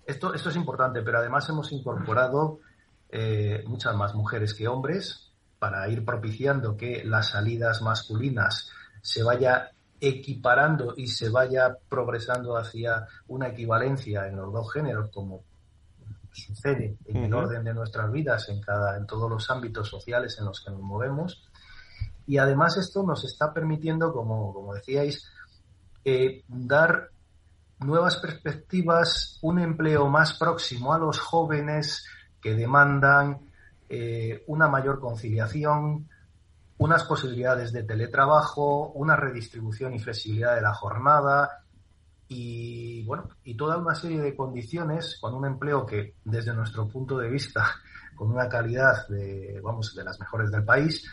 [0.06, 2.60] Esto, esto es importante, pero además hemos incorporado
[3.16, 8.72] eh, muchas más mujeres que hombres para ir propiciando que las salidas masculinas
[9.04, 9.70] se vaya
[10.02, 15.44] equiparando y se vaya progresando hacia una equivalencia en los dos géneros como
[16.32, 20.46] sucede en el orden de nuestras vidas en cada en todos los ámbitos sociales en
[20.46, 21.48] los que nos movemos.
[22.26, 25.30] Y además esto nos está permitiendo, como, como decíais,
[26.04, 27.12] eh, dar
[27.78, 32.08] nuevas perspectivas, un empleo más próximo a los jóvenes
[32.44, 33.40] que demandan
[33.90, 36.10] eh, una mayor conciliación,
[36.78, 41.64] unas posibilidades de teletrabajo, una redistribución y flexibilidad de la jornada
[42.28, 47.18] y bueno, y toda una serie de condiciones con un empleo que desde nuestro punto
[47.18, 47.66] de vista
[48.16, 51.06] con una calidad de vamos de las mejores del país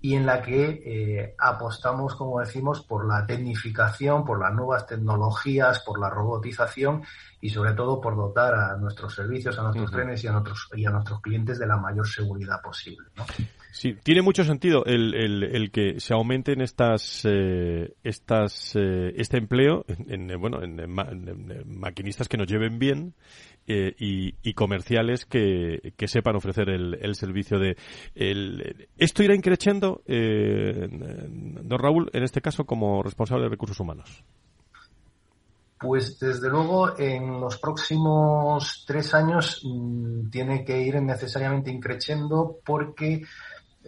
[0.00, 5.80] y en la que eh, apostamos, como decimos, por la tecnificación, por las nuevas tecnologías,
[5.80, 7.02] por la robotización
[7.40, 10.86] y sobre todo por dotar a nuestros servicios, a nuestros trenes y a nuestros, y
[10.86, 13.08] a nuestros clientes de la mayor seguridad posible.
[13.76, 19.84] Sí, tiene mucho sentido el, el, que se aumenten estas, eh, estas, eh, este empleo
[19.86, 20.80] en, bueno, en,
[21.66, 23.12] maquinistas que nos lleven bien
[23.66, 27.76] eh, y, comerciales que, que, sepan ofrecer el, el servicio de.
[28.14, 34.24] El, esto irá increciendo, don Raúl, en este caso como responsable de recursos humanos.
[35.78, 43.22] Pues desde luego en los próximos tres años mm, tiene que ir necesariamente increciendo porque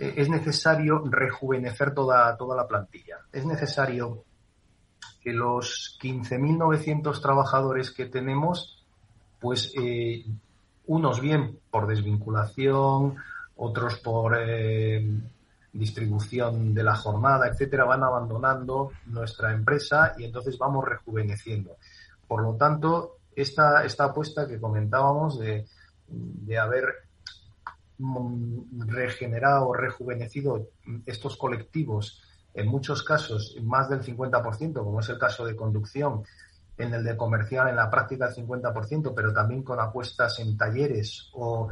[0.00, 3.18] es necesario rejuvenecer toda, toda la plantilla.
[3.32, 4.24] Es necesario
[5.20, 8.84] que los 15.900 trabajadores que tenemos,
[9.40, 10.24] pues eh,
[10.86, 13.16] unos bien por desvinculación,
[13.56, 15.04] otros por eh,
[15.72, 21.76] distribución de la jornada, etcétera, van abandonando nuestra empresa y entonces vamos rejuveneciendo.
[22.26, 25.66] Por lo tanto, esta, esta apuesta que comentábamos de,
[26.06, 27.07] de haber
[28.86, 30.68] regenerado o rejuvenecido
[31.06, 32.22] estos colectivos,
[32.54, 36.24] en muchos casos más del 50%, como es el caso de conducción,
[36.78, 41.28] en el de comercial en la práctica el 50%, pero también con apuestas en talleres
[41.32, 41.68] o,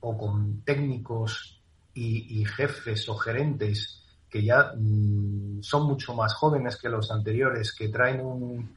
[0.00, 1.60] con técnicos
[1.94, 3.98] y, jefes o gerentes
[4.28, 8.76] que ya mm, son mucho más jóvenes que los anteriores, que traen un,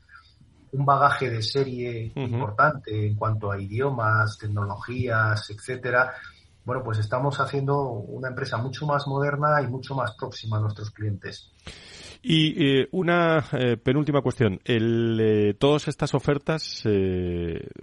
[0.73, 6.13] un bagaje de serie importante en cuanto a idiomas, tecnologías, etcétera,
[6.65, 10.89] bueno, pues estamos haciendo una empresa mucho más moderna y mucho más próxima a nuestros
[10.89, 11.51] clientes.
[12.27, 14.59] Y eh, una eh, penúltima cuestión.
[14.65, 16.81] El, eh, todas estas ofertas,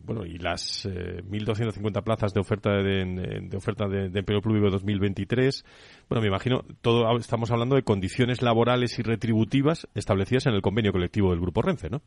[0.03, 5.65] bueno, y las 1.250 plazas de oferta de, oferta de, empleo público 2023,
[6.09, 10.91] bueno, me imagino, todo estamos hablando de condiciones laborales y retributivas establecidas en el convenio
[10.91, 12.03] colectivo del Grupo Renfe, ¿no?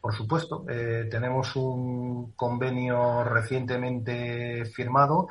[0.00, 0.64] Por supuesto,
[1.10, 5.28] tenemos un convenio recientemente firmado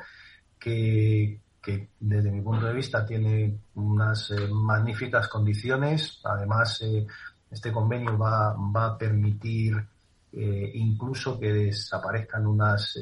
[0.66, 6.20] que, desde mi punto de vista tiene unas eh, magníficas condiciones.
[6.24, 7.06] Además, eh,
[7.50, 9.76] este convenio va, va a permitir
[10.32, 12.98] eh, incluso que desaparezcan unas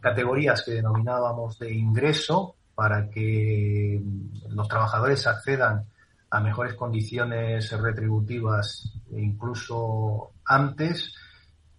[0.00, 4.02] categorías que denominábamos de ingreso para que
[4.48, 5.84] los trabajadores accedan
[6.30, 11.14] a mejores condiciones retributivas incluso antes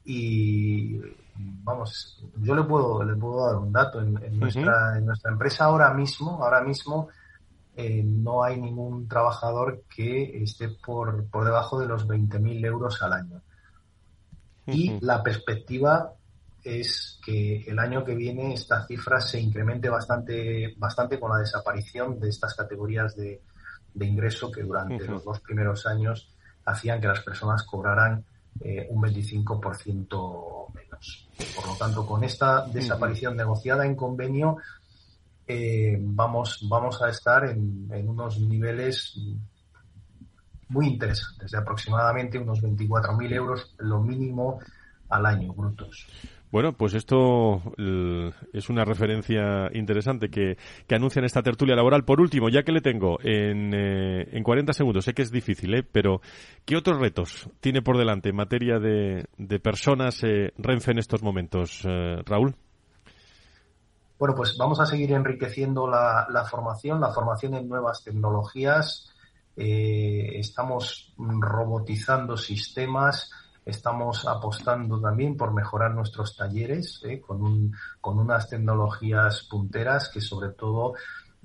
[0.06, 1.00] y
[1.38, 4.02] vamos, yo le puedo, le puedo dar un dato.
[4.02, 7.10] En, nuestra, en nuestra empresa ahora mismo, ahora mismo
[7.76, 13.14] eh, no hay ningún trabajador que esté por, por debajo de los 20.000 euros al
[13.14, 13.42] año.
[14.68, 16.14] Y la perspectiva
[16.64, 22.20] es que el año que viene esta cifra se incremente bastante, bastante con la desaparición
[22.20, 23.42] de estas categorías de,
[23.94, 26.30] de ingreso que durante los dos primeros años
[26.66, 28.26] hacían que las personas cobraran
[28.60, 30.85] eh, un 25% menos.
[31.56, 34.58] Por lo tanto, con esta desaparición negociada en convenio,
[35.48, 39.20] eh, vamos, vamos a estar en, en, unos niveles
[40.70, 44.60] muy interesantes, de aproximadamente unos 24.000 euros, lo mínimo
[45.10, 46.08] al año brutos.
[46.56, 47.62] Bueno, pues esto
[48.54, 52.06] es una referencia interesante que, que anuncian esta tertulia laboral.
[52.06, 55.76] Por último, ya que le tengo en, eh, en 40 segundos, sé que es difícil,
[55.76, 55.84] ¿eh?
[55.84, 56.22] pero
[56.64, 61.22] ¿qué otros retos tiene por delante en materia de, de personas eh, Renfe en estos
[61.22, 62.56] momentos, eh, Raúl?
[64.18, 69.14] Bueno, pues vamos a seguir enriqueciendo la, la formación, la formación en nuevas tecnologías.
[69.58, 73.30] estamos robotizando sistemas
[73.66, 77.20] Estamos apostando también por mejorar nuestros talleres ¿eh?
[77.20, 80.94] con, un, con unas tecnologías punteras que sobre todo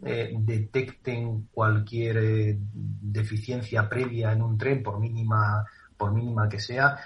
[0.02, 5.64] eh, detecten cualquier eh, deficiencia previa en un tren, por mínima,
[5.96, 6.98] por mínima que sea.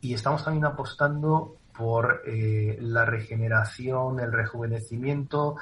[0.00, 5.54] Y estamos también apostando por la regeneración, el rejuvenecimiento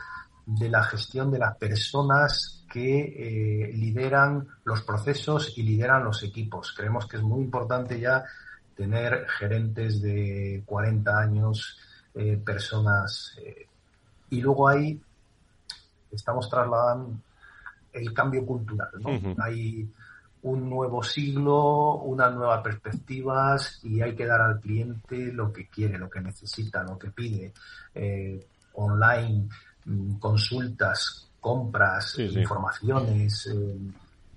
[0.46, 6.72] de la gestión de las personas que lideran los procesos y lideran los equipos.
[6.74, 8.24] Creemos que es muy importante ya
[8.76, 11.78] tener gerentes de 40 años,
[12.14, 13.36] eh, personas.
[13.42, 13.66] Eh,
[14.30, 15.00] y luego ahí
[16.10, 17.18] estamos trasladando
[17.92, 18.90] el cambio cultural.
[19.00, 19.34] ¿no?
[19.42, 19.88] Hay
[20.42, 25.98] un nuevo siglo, unas nuevas perspectivas y hay que dar al cliente lo que quiere,
[25.98, 27.52] lo que necesita, lo que pide.
[27.94, 29.48] Eh, online,
[29.86, 33.78] mm, consultas, compras, informaciones eh,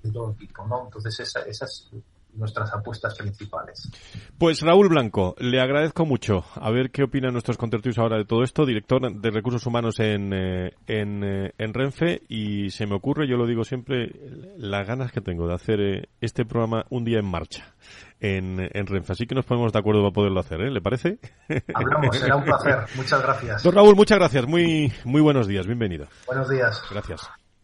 [0.01, 0.85] de todo tipo, ¿no?
[0.85, 1.91] Entonces esa, esas
[2.39, 3.89] nuestras apuestas principales.
[4.37, 6.45] Pues Raúl Blanco, le agradezco mucho.
[6.55, 10.33] A ver qué opinan nuestros contertulios ahora de todo esto, director de recursos humanos en,
[10.33, 14.11] eh, en, eh, en, Renfe, y se me ocurre, yo lo digo siempre,
[14.57, 17.75] las ganas que tengo de hacer eh, este programa un día en marcha.
[18.21, 19.13] En, en, Renfe.
[19.13, 20.71] Así que nos ponemos de acuerdo para poderlo hacer, ¿eh?
[20.71, 21.19] ¿Le parece?
[21.73, 22.79] Hablamos, será un placer.
[22.95, 23.63] Muchas gracias.
[23.63, 24.45] Don Raúl, muchas gracias.
[24.45, 25.65] Muy, muy buenos días.
[25.65, 26.07] Bienvenido.
[26.27, 26.81] Buenos días.
[26.91, 27.29] Gracias.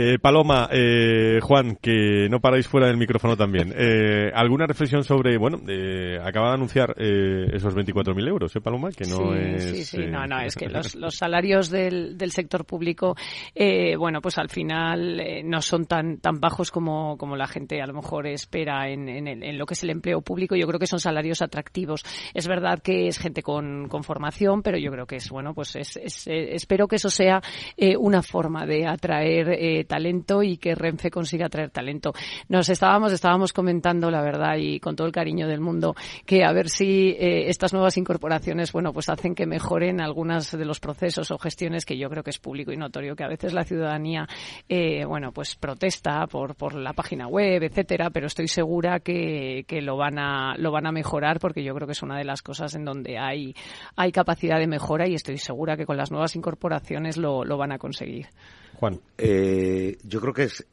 [0.00, 3.74] Eh, Paloma, eh, Juan, que no paráis fuera del micrófono también.
[3.76, 8.90] Eh, ¿Alguna reflexión sobre, bueno, eh, acaba de anunciar eh, esos 24.000 euros, ¿eh, Paloma?
[8.90, 12.30] Que no sí, es, sí, sí, no, no, es que los, los salarios del, del
[12.30, 13.16] sector público,
[13.56, 17.82] eh, bueno, pues al final eh, no son tan, tan bajos como, como la gente
[17.82, 20.54] a lo mejor espera en, en, en, lo que es el empleo público.
[20.54, 22.04] Yo creo que son salarios atractivos.
[22.34, 25.74] Es verdad que es gente con, con formación, pero yo creo que es, bueno, pues
[25.74, 27.42] es, es, espero que eso sea
[27.76, 32.12] eh, una forma de atraer eh, talento y que Renfe consiga atraer talento.
[32.48, 36.52] Nos estábamos, estábamos comentando, la verdad, y con todo el cariño del mundo, que a
[36.52, 41.30] ver si eh, estas nuevas incorporaciones, bueno, pues hacen que mejoren algunos de los procesos
[41.32, 44.28] o gestiones que yo creo que es público y notorio, que a veces la ciudadanía,
[44.68, 49.80] eh, bueno, pues protesta por, por la página web, etcétera, pero estoy segura que, que
[49.80, 52.42] lo van a, lo van a mejorar porque yo creo que es una de las
[52.42, 53.54] cosas en donde hay,
[53.96, 57.72] hay capacidad de mejora y estoy segura que con las nuevas incorporaciones lo, lo van
[57.72, 58.26] a conseguir.
[58.74, 59.00] Juan.
[59.16, 60.66] Eh, yo creo que es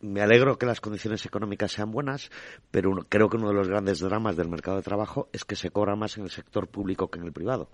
[0.00, 2.30] me alegro que las condiciones económicas sean buenas,
[2.70, 5.70] pero creo que uno de los grandes dramas del mercado de trabajo es que se
[5.70, 7.70] cobra más en el sector público que en el privado.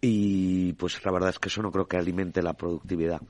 [0.00, 3.20] Y pues la verdad es que eso no creo que alimente la productividad.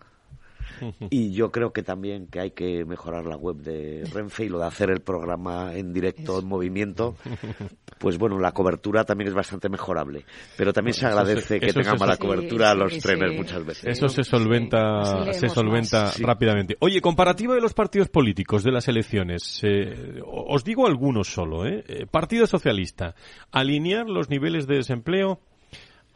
[1.11, 4.59] Y yo creo que también que hay que mejorar la web de Renfe y lo
[4.59, 7.17] de hacer el programa en directo, en movimiento.
[7.99, 10.25] Pues bueno, la cobertura también es bastante mejorable.
[10.57, 13.87] Pero también se agradece que tengan mala cobertura a los trenes muchas veces.
[13.87, 16.77] Eso se solventa, se solventa rápidamente.
[16.79, 19.61] Oye, comparativa de los partidos políticos de las elecciones.
[19.65, 21.85] Eh, os digo algunos solo, ¿eh?
[21.89, 22.07] ¿eh?
[22.09, 23.17] Partido Socialista.
[23.51, 25.41] Alinear los niveles de desempleo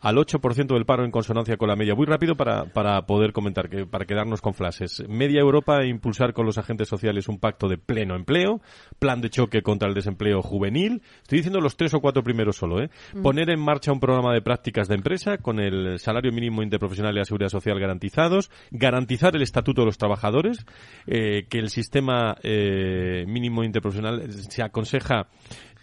[0.02, 1.94] al 8% del paro en consonancia con la media.
[1.94, 5.04] Muy rápido para, para poder comentar, que, para quedarnos con flashes.
[5.08, 8.60] Media Europa impulsar con los agentes sociales un pacto de pleno empleo,
[8.98, 11.02] plan de choque contra el desempleo juvenil.
[11.22, 12.90] Estoy diciendo los tres o cuatro primeros solo, ¿eh?
[13.14, 13.22] Mm.
[13.22, 17.18] Poner en marcha un programa de prácticas de empresa con el salario mínimo interprofesional y
[17.18, 20.66] la seguridad social garantizados, garantizar el estatuto de los trabajadores,
[21.06, 25.28] eh, que el sistema eh, mínimo interprofesional se aconseja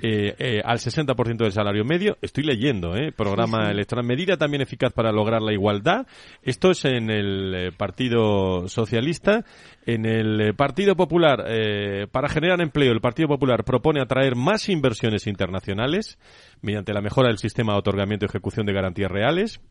[0.02, 2.18] eh, eh, al 60% del salario medio.
[2.22, 3.12] Estoy leyendo, ¿eh?
[3.12, 3.72] Programa sí, sí.
[3.72, 4.06] electoral.
[4.06, 6.08] Medida también eficaz para lograr la igualdad.
[6.41, 9.43] Esto es en el eh, Partido Socialista.
[9.86, 14.70] En el eh, Partido Popular, eh, para generar empleo, el Partido Popular propone atraer más
[14.70, 16.18] inversiones internacionales
[16.62, 19.62] mediante la mejora del sistema de otorgamiento y ejecución de garantías reales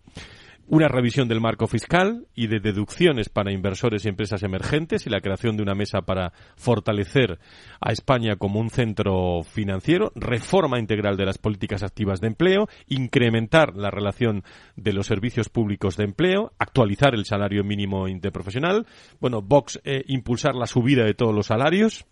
[0.69, 5.21] una revisión del marco fiscal y de deducciones para inversores y empresas emergentes y la
[5.21, 7.39] creación de una mesa para fortalecer
[7.81, 13.77] a España como un centro financiero, reforma integral de las políticas activas de empleo, incrementar
[13.77, 14.45] la relación
[14.77, 18.87] de los servicios públicos de empleo, actualizar el salario mínimo interprofesional,
[19.21, 22.05] bueno, Vox eh, impulsar la subida de todos los salarios,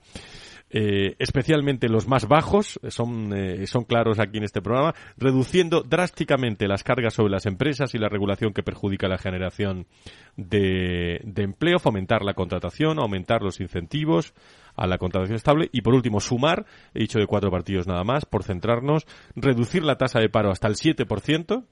[0.71, 6.67] eh, especialmente los más bajos, son, eh, son claros aquí en este programa, reduciendo drásticamente
[6.67, 9.87] las cargas sobre las empresas y la regulación que perjudica la generación
[10.37, 14.35] de, de empleo, fomentar la contratación, aumentar los incentivos
[14.75, 18.25] a la contratación estable y por último sumar, he dicho de cuatro partidos nada más,
[18.25, 21.65] por centrarnos, reducir la tasa de paro hasta el 7%,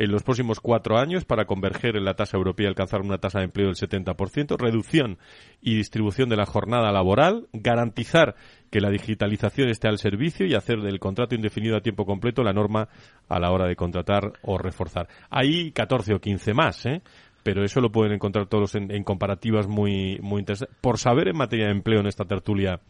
[0.00, 3.40] en los próximos cuatro años para converger en la tasa europea y alcanzar una tasa
[3.40, 5.18] de empleo del 70%, reducción
[5.60, 8.34] y distribución de la jornada laboral, garantizar
[8.70, 12.54] que la digitalización esté al servicio y hacer del contrato indefinido a tiempo completo la
[12.54, 12.88] norma
[13.28, 15.06] a la hora de contratar o reforzar.
[15.28, 17.02] Hay 14 o 15 más, ¿eh?
[17.42, 20.78] pero eso lo pueden encontrar todos en, en comparativas muy, muy interesantes.
[20.80, 22.80] Por saber en materia de empleo en esta tertulia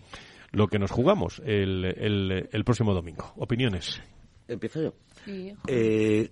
[0.52, 3.32] lo que nos jugamos el, el, el próximo domingo.
[3.36, 4.00] ¿Opiniones?
[4.46, 4.94] Empiezo yo.
[5.24, 6.30] Sí, eh,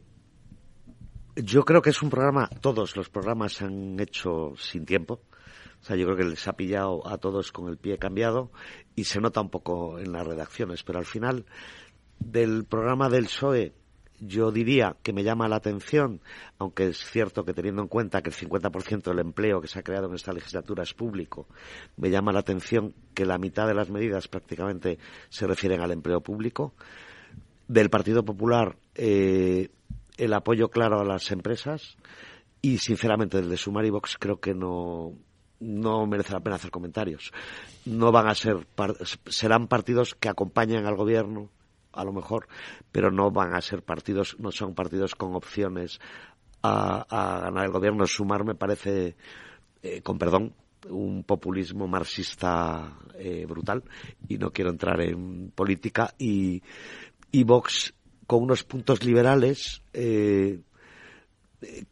[1.42, 5.20] yo creo que es un programa, todos los programas se han hecho sin tiempo.
[5.80, 8.50] O sea, yo creo que les ha pillado a todos con el pie cambiado
[8.96, 11.46] y se nota un poco en las redacciones, pero al final
[12.18, 13.74] del programa del PSOE
[14.20, 16.20] yo diría que me llama la atención,
[16.58, 19.84] aunque es cierto que teniendo en cuenta que el 50% del empleo que se ha
[19.84, 21.46] creado en esta legislatura es público,
[21.96, 26.20] me llama la atención que la mitad de las medidas prácticamente se refieren al empleo
[26.20, 26.74] público.
[27.68, 29.68] Del Partido Popular, eh,
[30.18, 31.96] el apoyo claro a las empresas
[32.60, 35.14] y, sinceramente, desde Sumar y Vox creo que no,
[35.60, 37.32] no merece la pena hacer comentarios.
[37.86, 38.66] No van a ser,
[39.26, 41.50] serán partidos que acompañan al gobierno,
[41.92, 42.48] a lo mejor,
[42.92, 46.00] pero no van a ser partidos, no son partidos con opciones
[46.62, 47.06] a,
[47.44, 48.06] ganar el gobierno.
[48.06, 49.16] Sumar me parece,
[49.82, 50.54] eh, con perdón,
[50.90, 53.82] un populismo marxista eh, brutal
[54.28, 56.62] y no quiero entrar en política y,
[57.32, 57.94] y Vox
[58.28, 60.60] con unos puntos liberales eh,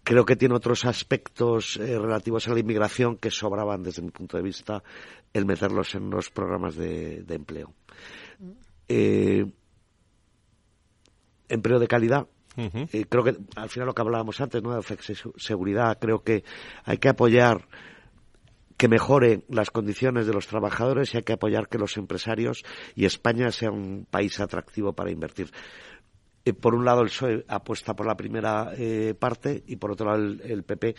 [0.04, 4.44] creo que tiene otros aspectos relativos a la inmigración que sobraban desde mi punto de
[4.44, 4.84] vista
[5.32, 7.74] el meterlos en los programas de, empleo.
[8.86, 9.44] Eh,
[11.48, 12.26] empleo de calidad.
[12.56, 14.74] Eh, creo que al final lo que hablábamos antes, ¿no?
[14.74, 16.44] De seguridad, creo que
[16.84, 17.66] hay que apoyar
[18.76, 22.62] que mejore las condiciones de los trabajadores y hay que apoyar que los empresarios
[22.94, 25.50] y España sea un país atractivo para invertir.
[26.46, 30.06] Eh, por un lado el PSOE apuesta por la primera eh, parte y por otro
[30.06, 30.94] lado el, PP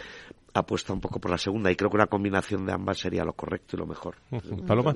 [0.53, 3.31] apuesta un poco por la segunda y creo que una combinación de ambas sería lo
[3.31, 4.17] correcto y lo mejor.
[4.67, 4.93] Paloma.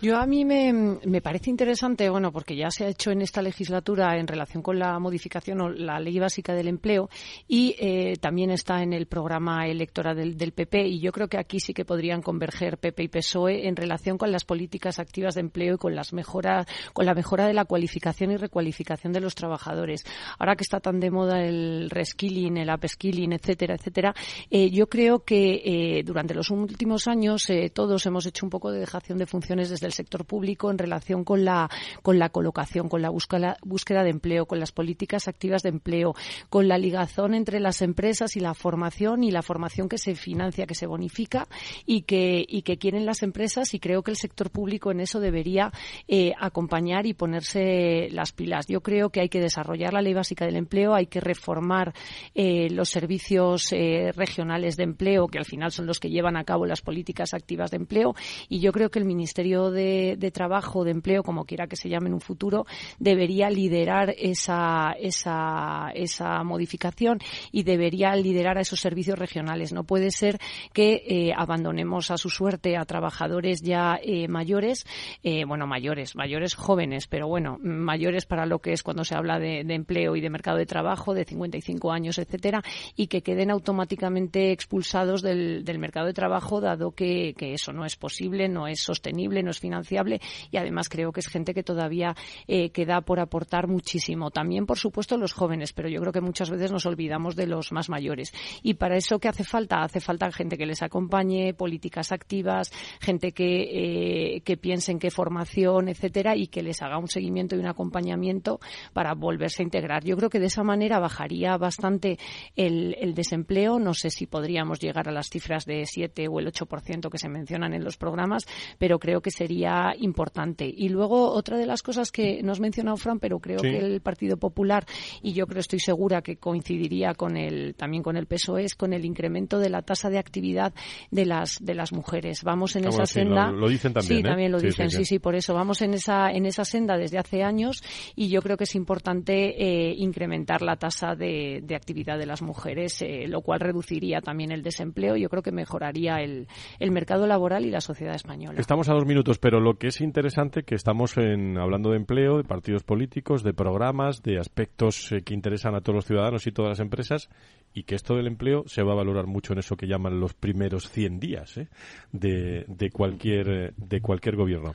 [0.00, 3.42] Yo a mí me, me, parece interesante, bueno, porque ya se ha hecho en esta
[3.42, 7.10] legislatura en relación con la modificación o la ley básica del empleo
[7.48, 11.58] y eh, también está en el programa electoral del, PP y yo creo que aquí
[11.58, 15.74] sí que podrían converger PP y PSOE en relación con las políticas activas de empleo
[15.74, 20.04] y con las mejora, con la mejora de la cualificación y recualificación de los trabajadores.
[20.38, 24.14] Ahora que está tan de moda el reskilling, el upskilling, etcétera, etcétera,
[24.48, 28.70] eh, yo creo que eh, durante los últimos años eh, todos hemos hecho un poco
[28.70, 31.68] de dejación de funciones desde el sector público en relación con la,
[32.02, 36.14] con la colocación, con la búsqueda, búsqueda de empleo, con las políticas activas de empleo,
[36.48, 40.66] con la ligazón entre las empresas y la formación y la formación que se financia,
[40.66, 41.48] que se bonifica
[41.86, 45.20] y que, y que quieren las empresas y creo que el sector público en eso
[45.20, 45.72] debería
[46.06, 48.66] eh, acompañar y ponerse las pilas.
[48.66, 51.94] Yo creo que hay que desarrollar la ley básica del empleo, hay que reformar
[52.34, 56.44] eh, los servicios eh, regionales de empleo, que al final son los que llevan a
[56.44, 58.14] cabo las políticas activas de empleo,
[58.48, 61.88] y yo creo que el Ministerio de de, trabajo, de empleo, como quiera que se
[61.88, 62.66] llame en un futuro,
[62.98, 67.18] debería liderar esa, esa, esa modificación
[67.52, 69.72] y debería liderar a esos servicios regionales.
[69.72, 70.38] No puede ser
[70.72, 74.84] que eh, abandonemos a su suerte a trabajadores ya eh, mayores,
[75.22, 79.38] eh, bueno, mayores, mayores jóvenes, pero bueno, mayores para lo que es cuando se habla
[79.38, 82.62] de, empleo y de mercado de trabajo, de 55 años, etcétera,
[82.96, 87.84] y que queden automáticamente expulsados del, del mercado de trabajo, dado que, que eso no
[87.84, 91.62] es posible, no es sostenible, no es financiable y además creo que es gente que
[91.62, 92.14] todavía
[92.46, 94.30] eh, queda por aportar muchísimo.
[94.30, 97.70] También, por supuesto, los jóvenes, pero yo creo que muchas veces nos olvidamos de los
[97.72, 98.32] más mayores.
[98.62, 99.82] Y para eso, ¿qué hace falta?
[99.82, 105.10] Hace falta gente que les acompañe, políticas activas, gente que, eh, que piense en qué
[105.10, 108.60] formación, etcétera, y que les haga un seguimiento y un acompañamiento
[108.94, 110.04] para volverse a integrar.
[110.04, 112.18] Yo creo que de esa manera bajaría bastante
[112.56, 113.78] el, el desempleo.
[113.78, 117.28] No sé si podríamos llegar a las cifras de 7 o el 8% que se
[117.28, 118.46] mencionan en los programas,
[118.78, 119.57] pero creo que sería
[119.98, 120.72] importante.
[120.72, 124.00] Y luego otra de las cosas que no has mencionado, Fran, pero creo que el
[124.00, 124.84] Partido Popular,
[125.22, 128.92] y yo creo, estoy segura que coincidiría con el, también con el PSOE, es con
[128.92, 130.72] el incremento de la tasa de actividad
[131.10, 132.44] de las, de las mujeres.
[132.44, 133.50] Vamos en esa senda.
[133.50, 134.18] Lo, dicen también.
[134.18, 134.28] Sí, ¿eh?
[134.28, 134.90] también lo dicen.
[134.90, 135.54] Sí sí, por eso.
[135.54, 137.82] Vamos en esa, en esa senda desde hace años
[138.14, 142.42] y yo creo que es importante eh, incrementar la tasa de, de, actividad de las
[142.42, 145.16] mujeres, eh, lo cual reduciría también el desempleo.
[145.16, 146.46] Yo creo que mejoraría el,
[146.78, 148.60] el mercado laboral y la sociedad española.
[148.60, 152.36] Estamos a dos minutos, pero lo que es interesante que estamos en, hablando de empleo,
[152.36, 156.52] de partidos políticos, de programas, de aspectos eh, que interesan a todos los ciudadanos y
[156.52, 157.30] todas las empresas
[157.72, 160.34] y que esto del empleo se va a valorar mucho en eso que llaman los
[160.34, 161.68] primeros 100 días ¿eh?
[162.12, 164.74] de, de, cualquier, eh, de cualquier gobierno.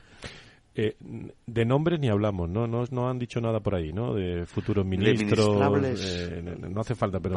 [0.74, 2.66] de nombres ni hablamos, ¿no?
[2.66, 2.84] ¿no?
[2.90, 4.12] No han dicho nada por ahí, ¿no?
[4.12, 5.56] De futuros ministros.
[5.56, 7.36] no hace falta, pero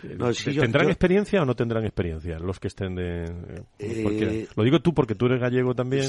[0.00, 3.24] ¿Tendrán experiencia o no tendrán experiencia los que estén de...
[3.78, 6.04] Eh, lo digo tú porque tú eres gallego también.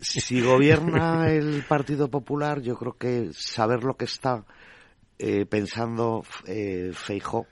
[0.00, 4.44] Si, si gobierna el Partido Popular, yo creo que saber lo que está
[5.18, 7.46] eh, pensando eh, Feijó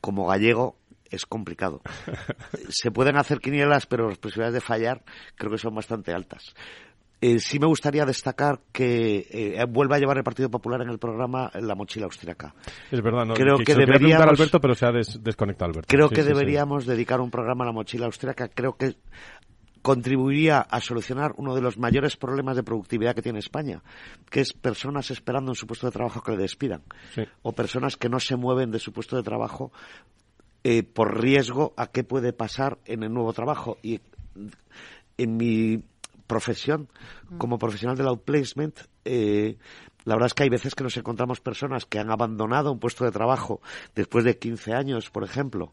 [0.00, 0.76] como gallego
[1.10, 1.82] es complicado.
[2.68, 5.04] Se pueden hacer quinielas, pero las posibilidades de fallar
[5.36, 6.54] creo que son bastante altas.
[7.20, 10.98] Eh, sí me gustaría destacar que eh, vuelva a llevar el Partido Popular en el
[10.98, 12.54] programa la mochila austriaca.
[12.90, 15.88] Es verdad, no, creo que, deberíamos Alberto, pero se ha desconectado Alberto.
[15.88, 18.48] Creo que deberíamos dedicar un programa a la mochila austriaca.
[18.48, 18.96] Creo que
[19.80, 23.82] contribuiría a solucionar uno de los mayores problemas de productividad que tiene España,
[24.28, 26.82] que es personas esperando en su puesto de trabajo que le despidan,
[27.42, 29.70] o personas que no se mueven de su puesto de trabajo
[30.64, 33.78] eh, por riesgo a qué puede pasar en el nuevo trabajo.
[33.80, 34.00] Y
[35.18, 35.84] en mi
[36.26, 36.88] profesión,
[37.30, 37.38] mm.
[37.38, 39.56] como profesional del outplacement, eh,
[40.04, 43.04] la verdad es que hay veces que nos encontramos personas que han abandonado un puesto
[43.04, 43.60] de trabajo
[43.94, 45.72] después de 15 años, por ejemplo,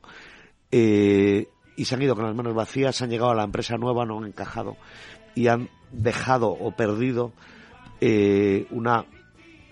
[0.71, 4.05] eh, y se han ido con las manos vacías, han llegado a la empresa nueva,
[4.05, 4.75] no han encajado
[5.35, 7.31] y han dejado o perdido
[8.01, 9.05] eh, una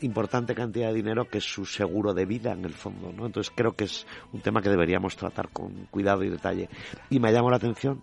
[0.02, 3.26] importante cantidad de dinero que es su seguro de vida en el fondo, ¿no?
[3.26, 6.70] Entonces creo que es un tema que deberíamos tratar con cuidado y detalle.
[7.10, 8.02] Y me llama la atención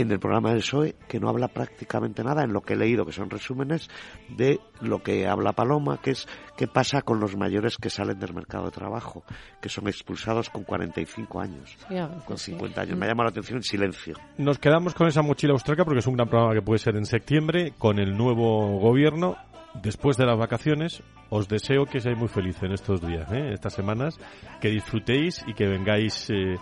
[0.00, 3.04] en el programa del PSOE que no habla prácticamente nada en lo que he leído,
[3.04, 3.88] que son resúmenes
[4.28, 6.26] de lo que habla Paloma, que es
[6.56, 9.24] qué pasa con los mayores que salen del mercado de trabajo,
[9.60, 11.76] que son expulsados con 45 años,
[12.26, 12.98] con 50 años.
[12.98, 14.14] Me llama la atención el silencio.
[14.38, 17.06] Nos quedamos con esa mochila austríaca porque es un gran programa que puede ser en
[17.06, 19.36] septiembre con el nuevo gobierno.
[19.82, 23.52] Después de las vacaciones, os deseo que seáis muy felices en estos días, ¿eh?
[23.52, 24.18] estas semanas,
[24.60, 26.56] que disfrutéis y que vengáis eh,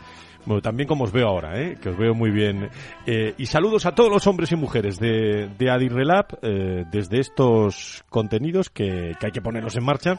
[0.62, 1.76] también como os veo ahora, ¿eh?
[1.80, 2.68] que os veo muy bien.
[3.06, 8.04] Eh, y saludos a todos los hombres y mujeres de, de Adirrelab eh, desde estos
[8.08, 10.18] contenidos que, que hay que ponerlos en marcha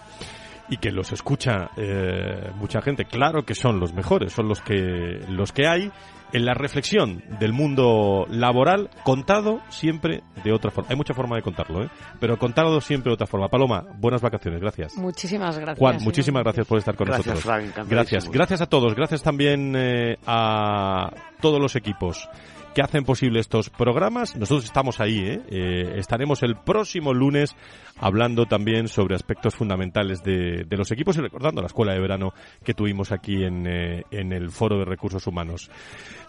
[0.69, 3.05] y que los escucha eh, mucha gente.
[3.05, 5.91] Claro que son los mejores, son los que, los que hay
[6.33, 10.89] en la reflexión del mundo laboral contado siempre de otra forma.
[10.89, 11.89] Hay mucha forma de contarlo, ¿eh?
[12.19, 13.49] pero contado siempre de otra forma.
[13.49, 14.95] Paloma, buenas vacaciones, gracias.
[14.95, 15.79] Muchísimas gracias.
[15.79, 17.43] Juan, muchísimas gracias por estar con nosotros.
[17.87, 21.11] gracias, gracias a todos, gracias también eh, a
[21.41, 22.29] todos los equipos
[22.73, 24.35] que hacen posible estos programas.
[24.35, 25.41] Nosotros estamos ahí, ¿eh?
[25.49, 27.55] Eh, estaremos el próximo lunes
[27.97, 32.73] hablando también sobre aspectos fundamentales de, los equipos y recordando la escuela de verano que
[32.73, 35.69] tuvimos aquí en, eh, en el Foro de Recursos Humanos.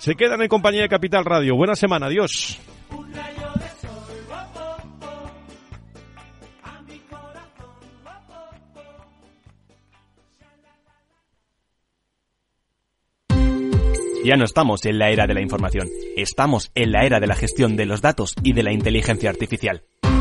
[0.01, 1.57] Se quedan en compañía de Capital Radio.
[1.57, 2.59] Buena semana, adiós.
[14.25, 17.35] Ya no estamos en la era de la información, estamos en la era de la
[17.35, 19.83] gestión de los datos y de la inteligencia artificial.